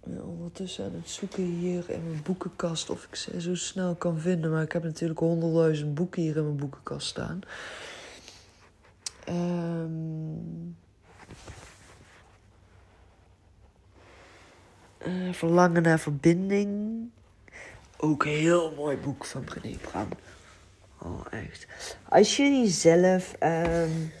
Ondertussen 0.00 0.84
aan 0.84 0.94
het 0.94 1.08
zoeken 1.08 1.42
hier 1.42 1.90
in 1.90 2.04
mijn 2.04 2.22
boekenkast 2.22 2.90
of 2.90 3.04
ik 3.04 3.14
ze 3.14 3.40
zo 3.40 3.54
snel 3.54 3.94
kan 3.94 4.20
vinden. 4.20 4.50
Maar 4.50 4.62
ik 4.62 4.72
heb 4.72 4.82
natuurlijk 4.82 5.20
honderdduizend 5.20 5.94
boeken 5.94 6.22
hier 6.22 6.36
in 6.36 6.44
mijn 6.44 6.56
boekenkast 6.56 7.06
staan. 7.06 7.40
Um, 9.28 10.76
Verlangen 15.32 15.82
naar 15.82 15.98
verbinding. 15.98 16.70
Ook 17.96 18.24
een 18.24 18.30
heel 18.30 18.74
mooi 18.74 18.96
boek 18.96 19.24
van 19.24 19.44
Brené 19.44 19.76
Brown. 19.76 20.12
Oh, 21.02 21.26
echt. 21.30 21.66
Als 22.08 22.36
je 22.36 22.42
jezelf 22.42 23.34
um, 23.42 24.12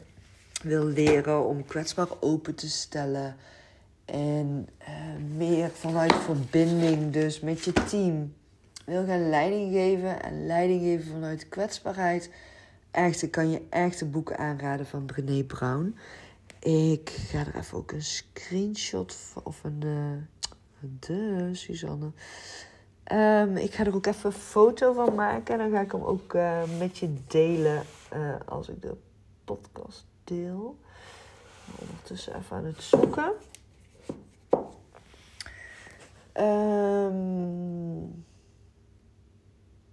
wil 0.62 0.84
leren 0.84 1.44
om 1.46 1.64
kwetsbaar 1.64 2.08
open 2.20 2.54
te 2.54 2.68
stellen. 2.68 3.36
En 4.12 4.68
uh, 4.80 5.36
meer 5.36 5.70
vanuit 5.70 6.14
verbinding, 6.14 7.12
dus 7.12 7.40
met 7.40 7.64
je 7.64 7.72
team. 7.72 8.34
Wil 8.84 9.06
gaan 9.06 9.28
leiding 9.28 9.72
geven 9.72 10.22
en 10.22 10.46
leiding 10.46 10.82
geven 10.82 11.12
vanuit 11.12 11.48
kwetsbaarheid. 11.48 12.30
Echt, 12.90 13.22
ik 13.22 13.30
kan 13.30 13.50
je 13.50 13.62
echt 13.70 13.98
de 13.98 14.04
boeken 14.04 14.38
aanraden 14.38 14.86
van 14.86 15.04
Brené 15.04 15.42
Brown. 15.42 15.96
Ik 16.60 17.10
ga 17.10 17.38
er 17.38 17.56
even 17.56 17.78
ook 17.78 17.92
een 17.92 18.02
screenshot 18.02 19.16
of 19.42 19.64
een. 19.64 19.80
Uh, 19.84 20.22
de 20.80 21.50
Suzanne. 21.52 22.10
Um, 23.12 23.56
ik 23.56 23.74
ga 23.74 23.84
er 23.84 23.94
ook 23.94 24.06
even 24.06 24.30
een 24.30 24.36
foto 24.36 24.92
van 24.92 25.14
maken. 25.14 25.54
En 25.54 25.58
dan 25.58 25.70
ga 25.70 25.80
ik 25.80 25.92
hem 25.92 26.02
ook 26.02 26.34
uh, 26.34 26.62
met 26.78 26.98
je 26.98 27.14
delen 27.26 27.82
als 28.46 28.68
ik 28.68 28.82
de 28.82 28.96
podcast 29.44 30.06
deel. 30.24 30.78
Ondertussen 31.78 32.36
even 32.36 32.56
aan 32.56 32.64
het 32.64 32.82
zoeken. 32.82 33.32
Um, 36.40 38.24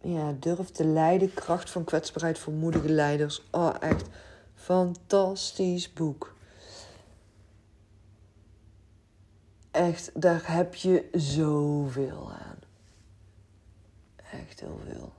ja, 0.01 0.35
durf 0.39 0.69
te 0.69 0.85
leiden. 0.85 1.33
Kracht 1.33 1.69
van 1.69 1.83
kwetsbaarheid 1.83 2.39
voor 2.39 2.53
moedige 2.53 2.89
leiders. 2.89 3.43
Oh, 3.51 3.75
echt 3.79 4.07
fantastisch 4.53 5.93
boek. 5.93 6.33
Echt, 9.71 10.11
daar 10.13 10.51
heb 10.51 10.75
je 10.75 11.09
zoveel 11.11 12.31
aan. 12.31 12.59
Echt 14.31 14.59
heel 14.59 14.79
veel. 14.87 15.13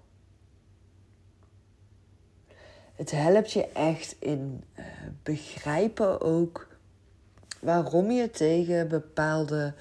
Het 2.95 3.11
helpt 3.11 3.53
je 3.53 3.67
echt 3.67 4.17
in 4.19 4.65
uh, 4.79 4.85
begrijpen 5.23 6.21
ook 6.21 6.67
waarom 7.61 8.11
je 8.11 8.31
tegen 8.31 8.89
bepaalde 8.89 9.75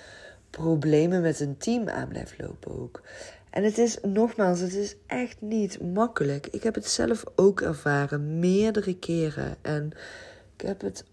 problemen 0.57 1.21
met 1.21 1.39
een 1.39 1.57
team 1.57 1.89
aan 1.89 2.07
blijft 2.07 2.41
lopen 2.41 2.81
ook. 2.81 3.01
En 3.49 3.63
het 3.63 3.77
is 3.77 3.97
nogmaals, 4.01 4.59
het 4.59 4.73
is 4.73 4.95
echt 5.07 5.41
niet 5.41 5.81
makkelijk. 5.81 6.47
Ik 6.47 6.63
heb 6.63 6.75
het 6.75 6.87
zelf 6.87 7.23
ook 7.35 7.61
ervaren, 7.61 8.39
meerdere 8.39 8.99
keren. 8.99 9.55
En 9.61 9.91
ik 10.55 10.67
heb 10.67 10.81
het 10.81 11.03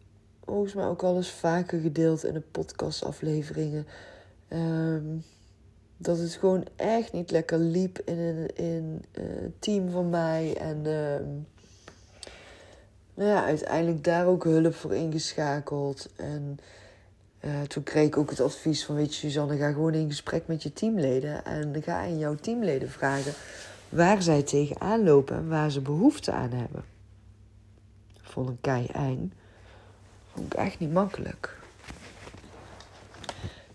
volgens 0.44 0.74
mij 0.74 0.84
ook 0.84 1.02
al 1.02 1.16
eens 1.16 1.30
vaker 1.30 1.80
gedeeld 1.80 2.24
in 2.24 2.32
de 2.32 2.42
podcastafleveringen. 2.50 3.86
Um, 4.52 5.24
dat 5.96 6.18
het 6.18 6.32
gewoon 6.32 6.64
echt 6.76 7.12
niet 7.12 7.30
lekker 7.30 7.58
liep 7.58 7.98
in 8.04 8.18
een 8.18 8.56
in, 8.56 9.04
uh, 9.18 9.24
team 9.58 9.90
van 9.90 10.10
mij. 10.10 10.56
En 10.60 10.76
uh, 10.76 11.26
nou 13.14 13.28
ja, 13.28 13.44
uiteindelijk 13.44 14.04
daar 14.04 14.26
ook 14.26 14.44
hulp 14.44 14.74
voor 14.74 14.94
ingeschakeld. 14.94 16.08
En 16.16 16.58
uh, 17.44 17.60
toen 17.60 17.82
kreeg 17.82 18.06
ik 18.06 18.16
ook 18.16 18.30
het 18.30 18.40
advies 18.40 18.84
van, 18.84 18.94
weet 18.94 19.14
je 19.14 19.20
Suzanne, 19.20 19.56
ga 19.56 19.72
gewoon 19.72 19.94
in 19.94 20.08
gesprek 20.08 20.46
met 20.46 20.62
je 20.62 20.72
teamleden. 20.72 21.44
En 21.44 21.82
ga 21.82 22.00
aan 22.00 22.18
jouw 22.18 22.34
teamleden 22.34 22.90
vragen 22.90 23.32
waar 23.88 24.22
zij 24.22 24.42
tegenaan 24.42 25.04
lopen 25.04 25.36
en 25.36 25.48
waar 25.48 25.70
ze 25.70 25.80
behoefte 25.80 26.32
aan 26.32 26.50
hebben. 26.50 26.84
Vond 28.22 28.48
een 28.48 28.60
kei 28.60 28.86
eng. 28.86 29.32
Vond 30.32 30.52
ik 30.52 30.58
echt 30.58 30.78
niet 30.78 30.92
makkelijk. 30.92 31.56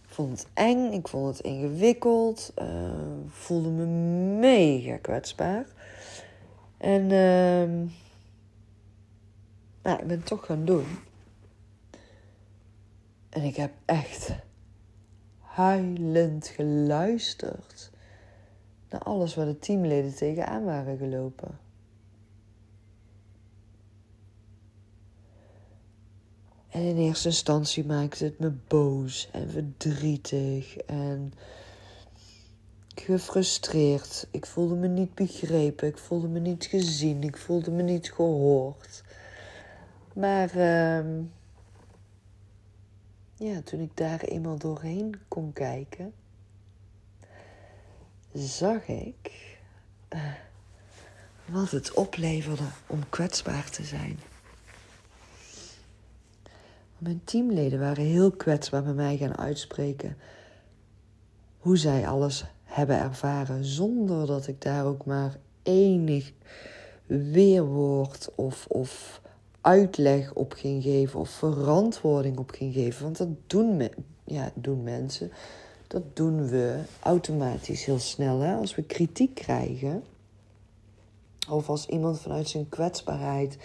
Ik 0.08 0.14
vond 0.24 0.40
het 0.40 0.48
eng, 0.54 0.92
ik 0.92 1.08
vond 1.08 1.38
het 1.38 1.46
ingewikkeld. 1.46 2.54
Uh, 2.62 2.66
voelde 3.30 3.70
me 3.70 3.86
mega 4.40 4.98
kwetsbaar. 4.98 5.66
En 6.78 7.02
uh, 7.02 7.90
nou, 9.84 10.00
ik 10.00 10.08
ben 10.08 10.18
het 10.18 10.26
toch 10.26 10.46
gaan 10.46 10.66
doen. 10.66 10.86
En 13.30 13.44
ik 13.44 13.56
heb 13.56 13.72
echt 13.86 14.36
huilend 15.40 16.48
geluisterd 16.48 17.92
naar 18.90 19.02
alles 19.02 19.36
waar 19.36 19.46
de 19.46 19.60
teamleden 19.60 20.16
tegenaan 20.16 20.64
waren 20.64 20.98
gelopen. 20.98 21.60
En 26.70 26.82
in 26.82 26.98
eerste 26.98 27.28
instantie 27.28 27.86
maakte 27.86 28.24
het 28.24 28.40
me 28.40 28.52
boos 28.68 29.30
en 29.32 29.50
verdrietig 29.50 30.78
en 30.78 31.34
gefrustreerd. 32.96 34.28
Ik 34.32 34.46
voelde 34.46 34.76
me 34.76 34.88
niet 34.88 35.16
begrepen, 35.16 35.88
ik 35.88 35.98
voelde 35.98 36.28
me 36.28 36.40
niet 36.40 36.66
gezien, 36.66 37.24
ik 37.24 37.38
voelde 37.38 37.72
me 37.72 37.82
niet 37.82 38.12
gehoord. 38.12 39.04
Maar 40.14 40.56
uh, 40.56 41.06
ja, 43.38 43.62
toen 43.62 43.80
ik 43.80 43.98
daar 43.98 44.22
eenmaal 44.22 44.58
doorheen 44.58 45.16
kon 45.28 45.54
kijken, 45.54 46.14
zag 48.34 48.88
ik 48.88 49.58
uh, 50.14 50.22
wat 51.46 51.72
het 51.72 51.94
opleverde 51.94 52.68
om 52.88 53.10
kwetsbaar 53.10 53.70
te 53.70 53.84
zijn. 53.84 54.20
Mijn 56.98 57.22
teamleden 57.24 57.80
waren 57.80 58.04
heel 58.04 58.32
kwetsbaar 58.32 58.84
bij 58.84 58.94
mij 58.94 59.18
gaan 59.18 59.38
uitspreken 59.38 60.18
hoe 61.58 61.78
zij 61.78 62.08
alles 62.08 62.46
hebben 62.64 63.00
ervaren, 63.00 63.66
zonder 63.66 64.28
dat 64.28 64.48
ik 64.48 64.62
daar 64.62 64.86
ook 64.86 65.06
maar 65.06 65.38
enig 65.64 66.32
weerwoord 67.06 68.30
of, 68.36 68.66
of 68.68 69.22
uitleg 69.68 70.34
op 70.34 70.54
ging 70.54 70.84
geven 70.84 71.20
of 71.20 71.30
verantwoording 71.30 72.38
op 72.38 72.50
ging 72.52 72.74
geven. 72.74 73.04
Want 73.04 73.18
dat 73.18 73.28
doen, 73.48 73.90
ja, 74.24 74.52
doen 74.56 74.84
mensen, 74.84 75.32
dat 75.88 76.04
doen 76.14 76.48
we 76.48 76.80
automatisch 77.00 77.86
heel 77.86 78.00
snel. 78.00 78.40
Hè? 78.40 78.56
Als 78.56 78.76
we 78.76 78.84
kritiek 78.84 79.36
krijgen, 79.36 80.04
of 81.50 81.70
als 81.70 81.88
iemand 81.88 82.20
vanuit 82.20 82.50
zijn 82.50 82.70
kwetsbaarheid 82.70 83.58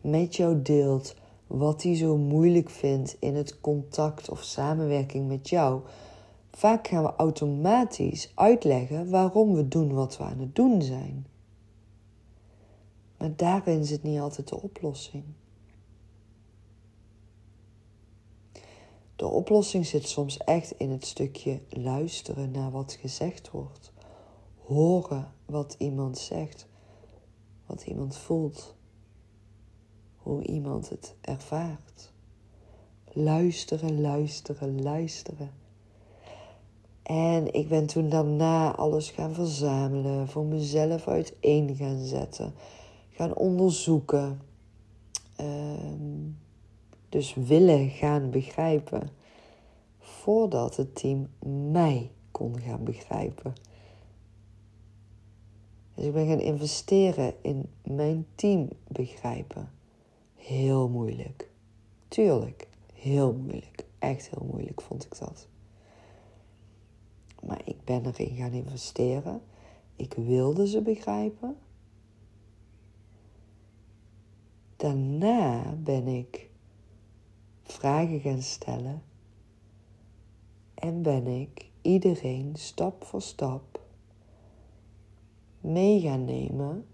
met 0.00 0.36
jou 0.36 0.62
deelt 0.62 1.14
wat 1.46 1.82
hij 1.82 1.96
zo 1.96 2.16
moeilijk 2.16 2.70
vindt 2.70 3.16
in 3.18 3.34
het 3.34 3.60
contact 3.60 4.30
of 4.30 4.42
samenwerking 4.42 5.28
met 5.28 5.48
jou. 5.48 5.80
Vaak 6.50 6.88
gaan 6.88 7.02
we 7.02 7.12
automatisch 7.16 8.32
uitleggen 8.34 9.10
waarom 9.10 9.54
we 9.54 9.68
doen 9.68 9.92
wat 9.92 10.16
we 10.16 10.24
aan 10.24 10.38
het 10.38 10.54
doen 10.54 10.82
zijn. 10.82 11.26
Maar 13.24 13.36
daarin 13.36 13.84
zit 13.84 14.02
niet 14.02 14.20
altijd 14.20 14.48
de 14.48 14.62
oplossing. 14.62 15.24
De 19.16 19.26
oplossing 19.26 19.86
zit 19.86 20.08
soms 20.08 20.36
echt 20.36 20.70
in 20.70 20.90
het 20.90 21.06
stukje 21.06 21.60
luisteren 21.68 22.50
naar 22.50 22.70
wat 22.70 22.92
gezegd 22.92 23.50
wordt. 23.50 23.92
Horen 24.58 25.32
wat 25.46 25.74
iemand 25.78 26.18
zegt, 26.18 26.66
wat 27.66 27.82
iemand 27.82 28.16
voelt 28.16 28.74
hoe 30.16 30.42
iemand 30.42 30.88
het 30.88 31.14
ervaart. 31.20 32.12
Luisteren, 33.12 34.00
luisteren, 34.00 34.82
luisteren. 34.82 35.50
En 37.02 37.54
ik 37.54 37.68
ben 37.68 37.86
toen 37.86 38.08
daarna 38.08 38.74
alles 38.74 39.10
gaan 39.10 39.34
verzamelen, 39.34 40.28
voor 40.28 40.44
mezelf 40.44 41.08
uiteen 41.08 41.76
gaan 41.76 42.04
zetten, 42.04 42.54
gaan 43.14 43.34
onderzoeken. 43.34 44.40
Um, 45.40 46.38
dus 47.08 47.34
willen 47.34 47.88
gaan 47.88 48.30
begrijpen, 48.30 49.10
voordat 49.98 50.76
het 50.76 50.94
team 50.94 51.28
mij 51.70 52.10
kon 52.30 52.60
gaan 52.60 52.84
begrijpen. 52.84 53.52
Dus 55.94 56.04
ik 56.04 56.12
ben 56.12 56.26
gaan 56.26 56.40
investeren 56.40 57.34
in 57.42 57.70
mijn 57.82 58.26
team 58.34 58.68
begrijpen 58.88 59.70
heel 60.44 60.88
moeilijk. 60.88 61.50
Tuurlijk, 62.08 62.68
heel 62.92 63.32
moeilijk. 63.32 63.84
Echt 63.98 64.30
heel 64.30 64.46
moeilijk 64.50 64.80
vond 64.80 65.04
ik 65.04 65.18
dat. 65.18 65.46
Maar 67.42 67.60
ik 67.64 67.84
ben 67.84 68.06
erin 68.06 68.36
gaan 68.36 68.52
investeren. 68.52 69.42
Ik 69.96 70.14
wilde 70.14 70.68
ze 70.68 70.82
begrijpen. 70.82 71.56
Daarna 74.84 75.74
ben 75.82 76.06
ik 76.06 76.50
vragen 77.62 78.20
gaan 78.20 78.42
stellen 78.42 79.02
en 80.74 81.02
ben 81.02 81.26
ik 81.26 81.70
iedereen 81.82 82.56
stap 82.56 83.04
voor 83.04 83.22
stap 83.22 83.80
mee 85.60 86.00
gaan 86.00 86.24
nemen 86.24 86.86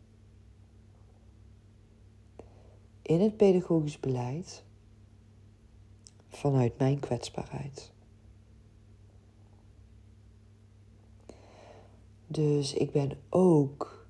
in 3.02 3.20
het 3.20 3.36
pedagogisch 3.36 4.00
beleid 4.00 4.64
vanuit 6.28 6.78
mijn 6.78 6.98
kwetsbaarheid. 6.98 7.92
Dus 12.26 12.74
ik 12.74 12.92
ben 12.92 13.10
ook 13.28 14.06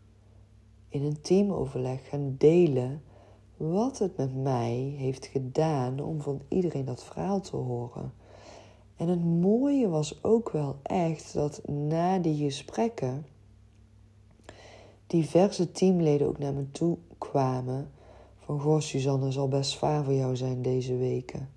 in 0.88 1.03
een 1.03 1.21
teamoverleg 1.21 2.09
gaan 2.09 2.35
delen 2.38 3.03
wat 3.61 3.99
het 3.99 4.16
met 4.16 4.35
mij 4.35 4.94
heeft 4.96 5.27
gedaan 5.27 6.01
om 6.01 6.20
van 6.20 6.40
iedereen 6.49 6.85
dat 6.85 7.05
verhaal 7.05 7.40
te 7.40 7.57
horen. 7.57 8.12
En 8.96 9.09
het 9.09 9.25
mooie 9.25 9.88
was 9.88 10.25
ook 10.25 10.51
wel 10.51 10.77
echt 10.83 11.35
dat 11.35 11.68
na 11.68 12.18
die 12.18 12.44
gesprekken 12.44 13.27
diverse 15.07 15.73
teamleden 15.73 16.27
ook 16.27 16.38
naar 16.38 16.53
me 16.53 16.70
toe 16.70 16.99
kwamen. 17.18 17.90
Van 18.38 18.61
goh, 18.61 18.81
Suzanne 18.81 19.33
zal 19.33 19.49
best 19.49 19.70
zwaar 19.70 20.05
voor 20.05 20.14
jou 20.14 20.37
zijn 20.37 20.62
deze 20.62 20.96
weken. 20.96 21.49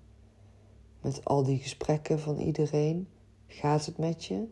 Met 1.00 1.24
al 1.24 1.42
die 1.42 1.58
gesprekken 1.58 2.20
van 2.20 2.38
iedereen. 2.38 3.08
Gaat 3.46 3.86
het 3.86 3.98
met 3.98 4.24
je? 4.24 4.44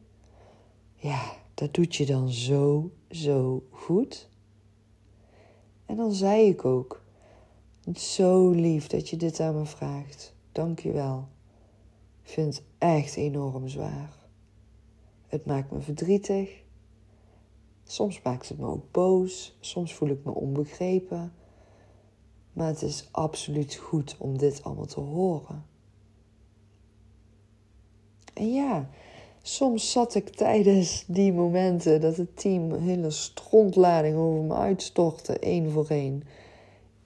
Ja, 0.94 1.32
dat 1.54 1.74
doet 1.74 1.94
je 1.94 2.06
dan 2.06 2.28
zo, 2.28 2.90
zo 3.10 3.62
goed. 3.70 4.28
En 5.86 5.96
dan 5.96 6.12
zei 6.12 6.48
ik 6.48 6.64
ook: 6.64 7.01
zo 7.94 8.50
lief 8.50 8.86
dat 8.86 9.08
je 9.08 9.16
dit 9.16 9.40
aan 9.40 9.54
me 9.54 9.64
vraagt. 9.64 10.34
Dank 10.52 10.78
je 10.78 10.92
wel. 10.92 11.28
Ik 12.22 12.30
vind 12.30 12.54
het 12.54 12.64
echt 12.78 13.16
enorm 13.16 13.68
zwaar. 13.68 14.16
Het 15.26 15.46
maakt 15.46 15.70
me 15.70 15.80
verdrietig. 15.80 16.62
Soms 17.84 18.22
maakt 18.22 18.48
het 18.48 18.58
me 18.58 18.66
ook 18.66 18.90
boos. 18.90 19.56
Soms 19.60 19.94
voel 19.94 20.08
ik 20.08 20.24
me 20.24 20.30
onbegrepen. 20.30 21.32
Maar 22.52 22.66
het 22.66 22.82
is 22.82 23.08
absoluut 23.10 23.74
goed 23.74 24.16
om 24.18 24.38
dit 24.38 24.62
allemaal 24.62 24.86
te 24.86 25.00
horen. 25.00 25.64
En 28.34 28.52
ja, 28.52 28.88
soms 29.42 29.90
zat 29.90 30.14
ik 30.14 30.28
tijdens 30.28 31.04
die 31.06 31.32
momenten 31.32 32.00
dat 32.00 32.16
het 32.16 32.36
team 32.36 32.72
hele 32.72 33.10
strontlading 33.10 34.16
over 34.16 34.42
me 34.42 34.54
uitstortte, 34.54 35.38
één 35.38 35.70
voor 35.70 35.86
één. 35.88 36.22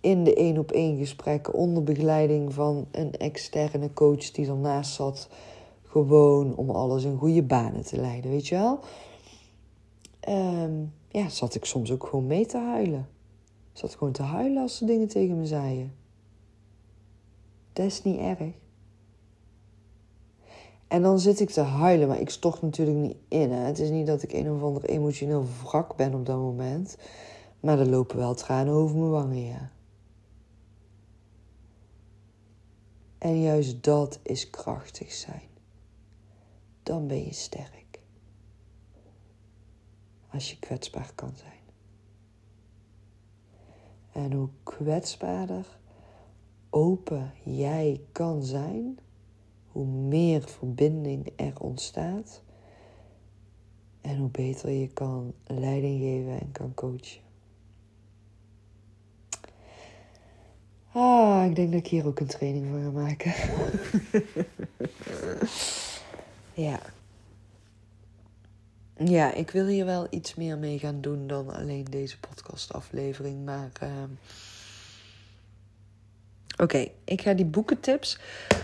In 0.01 0.25
de 0.25 0.35
één 0.35 0.59
op 0.59 0.71
één 0.71 0.99
gesprekken 0.99 1.55
onder 1.55 1.83
begeleiding 1.83 2.55
van 2.55 2.87
een 2.91 3.13
externe 3.13 3.93
coach 3.93 4.31
die 4.31 4.49
ernaast 4.49 4.95
zat. 4.95 5.29
Gewoon 5.83 6.57
om 6.57 6.71
alles 6.71 7.05
in 7.05 7.17
goede 7.17 7.43
banen 7.43 7.85
te 7.85 8.01
leiden, 8.01 8.31
weet 8.31 8.47
je 8.47 8.55
wel? 8.55 8.79
Um, 10.29 10.93
ja, 11.09 11.29
zat 11.29 11.55
ik 11.55 11.65
soms 11.65 11.93
ook 11.93 12.07
gewoon 12.07 12.27
mee 12.27 12.47
te 12.47 12.59
huilen. 12.59 13.09
Zat 13.73 13.95
gewoon 13.95 14.13
te 14.13 14.23
huilen 14.23 14.63
als 14.63 14.77
ze 14.77 14.85
dingen 14.85 15.09
tegen 15.09 15.39
me 15.39 15.47
zeiden. 15.47 15.95
Dat 17.73 17.87
is 17.87 18.03
niet 18.03 18.19
erg. 18.19 18.53
En 20.89 21.03
dan 21.03 21.21
zit 21.21 21.41
ik 21.41 21.51
te 21.51 21.61
huilen, 21.61 22.09
maar 22.09 22.21
ik 22.21 22.31
stort 22.31 22.63
natuurlijk 22.63 22.99
niet 22.99 23.17
in. 23.29 23.51
Hè. 23.51 23.59
Het 23.59 23.79
is 23.79 23.91
niet 23.91 24.07
dat 24.07 24.23
ik 24.23 24.33
een 24.33 24.51
of 24.51 24.63
ander 24.63 24.85
emotioneel 24.85 25.45
wrak 25.63 25.97
ben 25.97 26.15
op 26.15 26.27
dat 26.27 26.37
moment. 26.37 26.97
Maar 27.61 27.79
er 27.79 27.89
lopen 27.89 28.17
wel 28.17 28.35
tranen 28.35 28.75
over 28.75 28.97
mijn 28.97 29.11
wangen, 29.11 29.47
ja. 29.47 29.71
En 33.27 33.41
juist 33.41 33.85
dat 33.85 34.21
is 34.23 34.51
krachtig 34.51 35.13
zijn. 35.13 35.49
Dan 36.83 37.07
ben 37.07 37.25
je 37.25 37.33
sterk. 37.33 38.01
Als 40.31 40.51
je 40.51 40.59
kwetsbaar 40.59 41.13
kan 41.15 41.33
zijn. 41.37 41.61
En 44.13 44.33
hoe 44.33 44.49
kwetsbaarder, 44.63 45.79
open 46.71 47.33
jij 47.45 48.01
kan 48.13 48.43
zijn, 48.43 48.99
hoe 49.67 49.87
meer 49.87 50.43
verbinding 50.43 51.33
er 51.37 51.61
ontstaat 51.61 52.43
en 54.01 54.17
hoe 54.17 54.31
beter 54.31 54.71
je 54.71 54.89
kan 54.89 55.35
leiding 55.45 56.01
geven 56.01 56.41
en 56.41 56.53
kan 56.53 56.75
coachen. 56.75 57.26
Ah, 60.99 61.45
ik 61.45 61.57
denk 61.57 61.73
dat 61.73 61.81
ik 61.81 61.87
hier 61.87 62.07
ook 62.07 62.21
een 62.21 62.27
training 62.27 62.67
van 62.71 62.83
ga 62.83 62.91
maken. 62.91 63.35
ja. 66.67 66.81
Ja, 69.05 69.33
ik 69.33 69.51
wil 69.51 69.67
hier 69.67 69.85
wel 69.85 70.07
iets 70.11 70.35
meer 70.35 70.59
mee 70.59 70.79
gaan 70.79 71.01
doen 71.01 71.27
dan 71.27 71.51
alleen 71.55 71.85
deze 71.85 72.19
podcastaflevering. 72.19 73.45
Maar 73.45 73.71
uh, 73.83 73.89
oké, 76.57 76.89
ik 77.05 77.21
ga 77.21 77.35
die 77.35 77.45
boekentips 77.45 78.19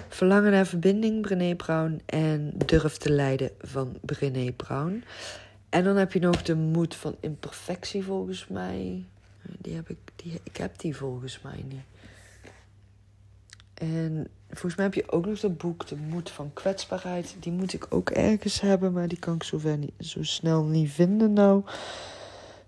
Verlangen 0.09 0.53
naar 0.53 0.67
verbinding, 0.67 1.21
Brené 1.21 1.55
Brown 1.55 2.01
en 2.07 2.53
Durf 2.67 2.97
te 2.97 3.11
leiden 3.11 3.51
van 3.61 3.97
Brené 4.01 4.53
Brown. 4.53 5.05
En 5.69 5.85
dan 5.85 5.97
heb 5.97 6.13
je 6.13 6.21
nog 6.21 6.43
de 6.43 6.55
moed 6.55 6.95
van 6.95 7.17
imperfectie 7.21 8.05
volgens 8.05 8.49
mij. 8.49 9.05
Die 9.43 9.75
heb 9.75 9.89
ik, 9.91 9.99
die, 10.17 10.41
ik 10.43 10.57
heb 10.57 10.79
die 10.79 10.97
volgens 10.97 11.41
mij 11.41 11.65
niet. 11.69 11.92
En 13.83 14.29
volgens 14.49 14.75
mij 14.75 14.85
heb 14.85 14.95
je 14.95 15.13
ook 15.13 15.27
nog 15.27 15.41
dat 15.41 15.59
boek, 15.59 15.87
De 15.87 15.97
Moed 15.97 16.31
van 16.31 16.51
Kwetsbaarheid. 16.53 17.37
Die 17.41 17.53
moet 17.53 17.73
ik 17.73 17.87
ook 17.89 18.11
ergens 18.11 18.61
hebben, 18.61 18.93
maar 18.93 19.09
die 19.09 19.19
kan 19.19 19.35
ik 19.35 19.43
zover 19.43 19.79
niet, 19.79 19.93
zo 19.99 20.23
snel 20.23 20.65
niet 20.65 20.91
vinden 20.91 21.33
nou. 21.33 21.63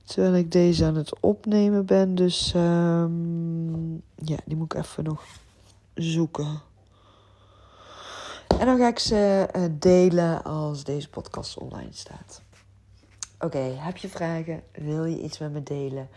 Terwijl 0.05 0.35
ik 0.35 0.53
deze 0.53 0.85
aan 0.85 0.97
het 0.97 1.21
opnemen 1.21 1.87
ben. 1.87 2.15
Dus 2.15 2.53
um, 2.57 4.03
ja, 4.15 4.37
die 4.45 4.57
moet 4.57 4.75
ik 4.75 4.81
even 4.83 5.05
nog 5.05 5.25
zoeken. 5.95 6.61
En 8.59 8.67
dan 8.67 8.79
ga 8.79 8.89
ik 8.89 8.99
ze 8.99 9.49
uh, 9.57 9.63
delen 9.73 10.45
als 10.45 10.85
deze 10.85 11.11
podcast 11.11 11.59
online 11.59 11.93
staat. 11.93 12.43
Oké, 13.39 13.59
heb 13.59 13.97
je 13.97 14.09
vragen? 14.09 14.63
Wil 14.73 15.05
je 15.05 15.23
iets 15.23 15.39
met 15.39 15.53
me 15.53 15.63
delen? 15.63 16.09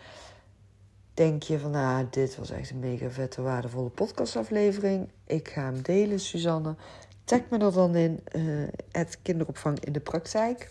Denk 1.18 1.42
je 1.42 1.58
van, 1.58 1.70
nou, 1.70 2.06
dit 2.10 2.36
was 2.36 2.50
echt 2.50 2.70
een 2.70 2.78
mega 2.78 3.10
vette, 3.10 3.42
waardevolle 3.42 3.88
podcastaflevering. 3.88 5.08
Ik 5.26 5.48
ga 5.48 5.62
hem 5.62 5.82
delen, 5.82 6.20
Suzanne. 6.20 6.74
Tag 7.24 7.40
me 7.50 7.58
er 7.58 7.72
dan 7.72 7.94
in, 7.94 8.20
uh, 8.32 8.68
het 8.92 9.18
kinderopvang 9.22 9.84
in 9.84 9.92
de 9.92 10.00
praktijk. 10.00 10.70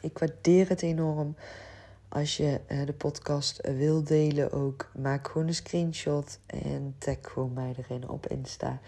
Ik 0.00 0.18
waardeer 0.18 0.68
het 0.68 0.82
enorm. 0.82 1.34
Als 2.08 2.36
je 2.36 2.60
uh, 2.68 2.86
de 2.86 2.92
podcast 2.92 3.60
wil 3.76 4.02
delen 4.04 4.52
ook, 4.52 4.90
maak 4.96 5.28
gewoon 5.28 5.46
een 5.46 5.54
screenshot 5.54 6.38
en 6.46 6.94
tag 6.98 7.16
gewoon 7.20 7.52
mij 7.52 7.74
erin 7.76 8.08
op 8.08 8.26
Insta. 8.26 8.80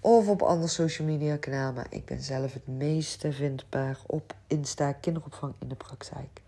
Of 0.00 0.28
op 0.28 0.42
andere 0.42 0.68
social 0.68 1.08
media 1.08 1.36
kanaal. 1.36 1.72
Maar 1.72 1.86
ik 1.90 2.04
ben 2.04 2.20
zelf 2.20 2.52
het 2.52 2.66
meeste 2.66 3.32
vindbaar 3.32 3.98
op 4.06 4.34
Insta 4.46 4.92
kinderopvang 4.92 5.54
in 5.58 5.68
de 5.68 5.74
praktijk. 5.74 6.42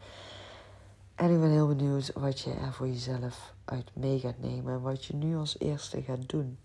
En 1.21 1.31
ik 1.31 1.41
ben 1.41 1.51
heel 1.51 1.67
benieuwd 1.67 2.13
wat 2.13 2.41
je 2.41 2.51
er 2.51 2.73
voor 2.73 2.87
jezelf 2.87 3.55
uit 3.65 3.91
mee 3.95 4.19
gaat 4.19 4.39
nemen 4.39 4.73
en 4.73 4.81
wat 4.81 5.05
je 5.05 5.15
nu 5.15 5.37
als 5.37 5.59
eerste 5.59 6.03
gaat 6.03 6.29
doen. 6.29 6.59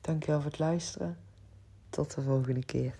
Dankjewel 0.00 0.40
voor 0.40 0.50
het 0.50 0.58
luisteren. 0.58 1.18
Tot 1.88 2.14
de 2.14 2.22
volgende 2.22 2.64
keer. 2.64 2.94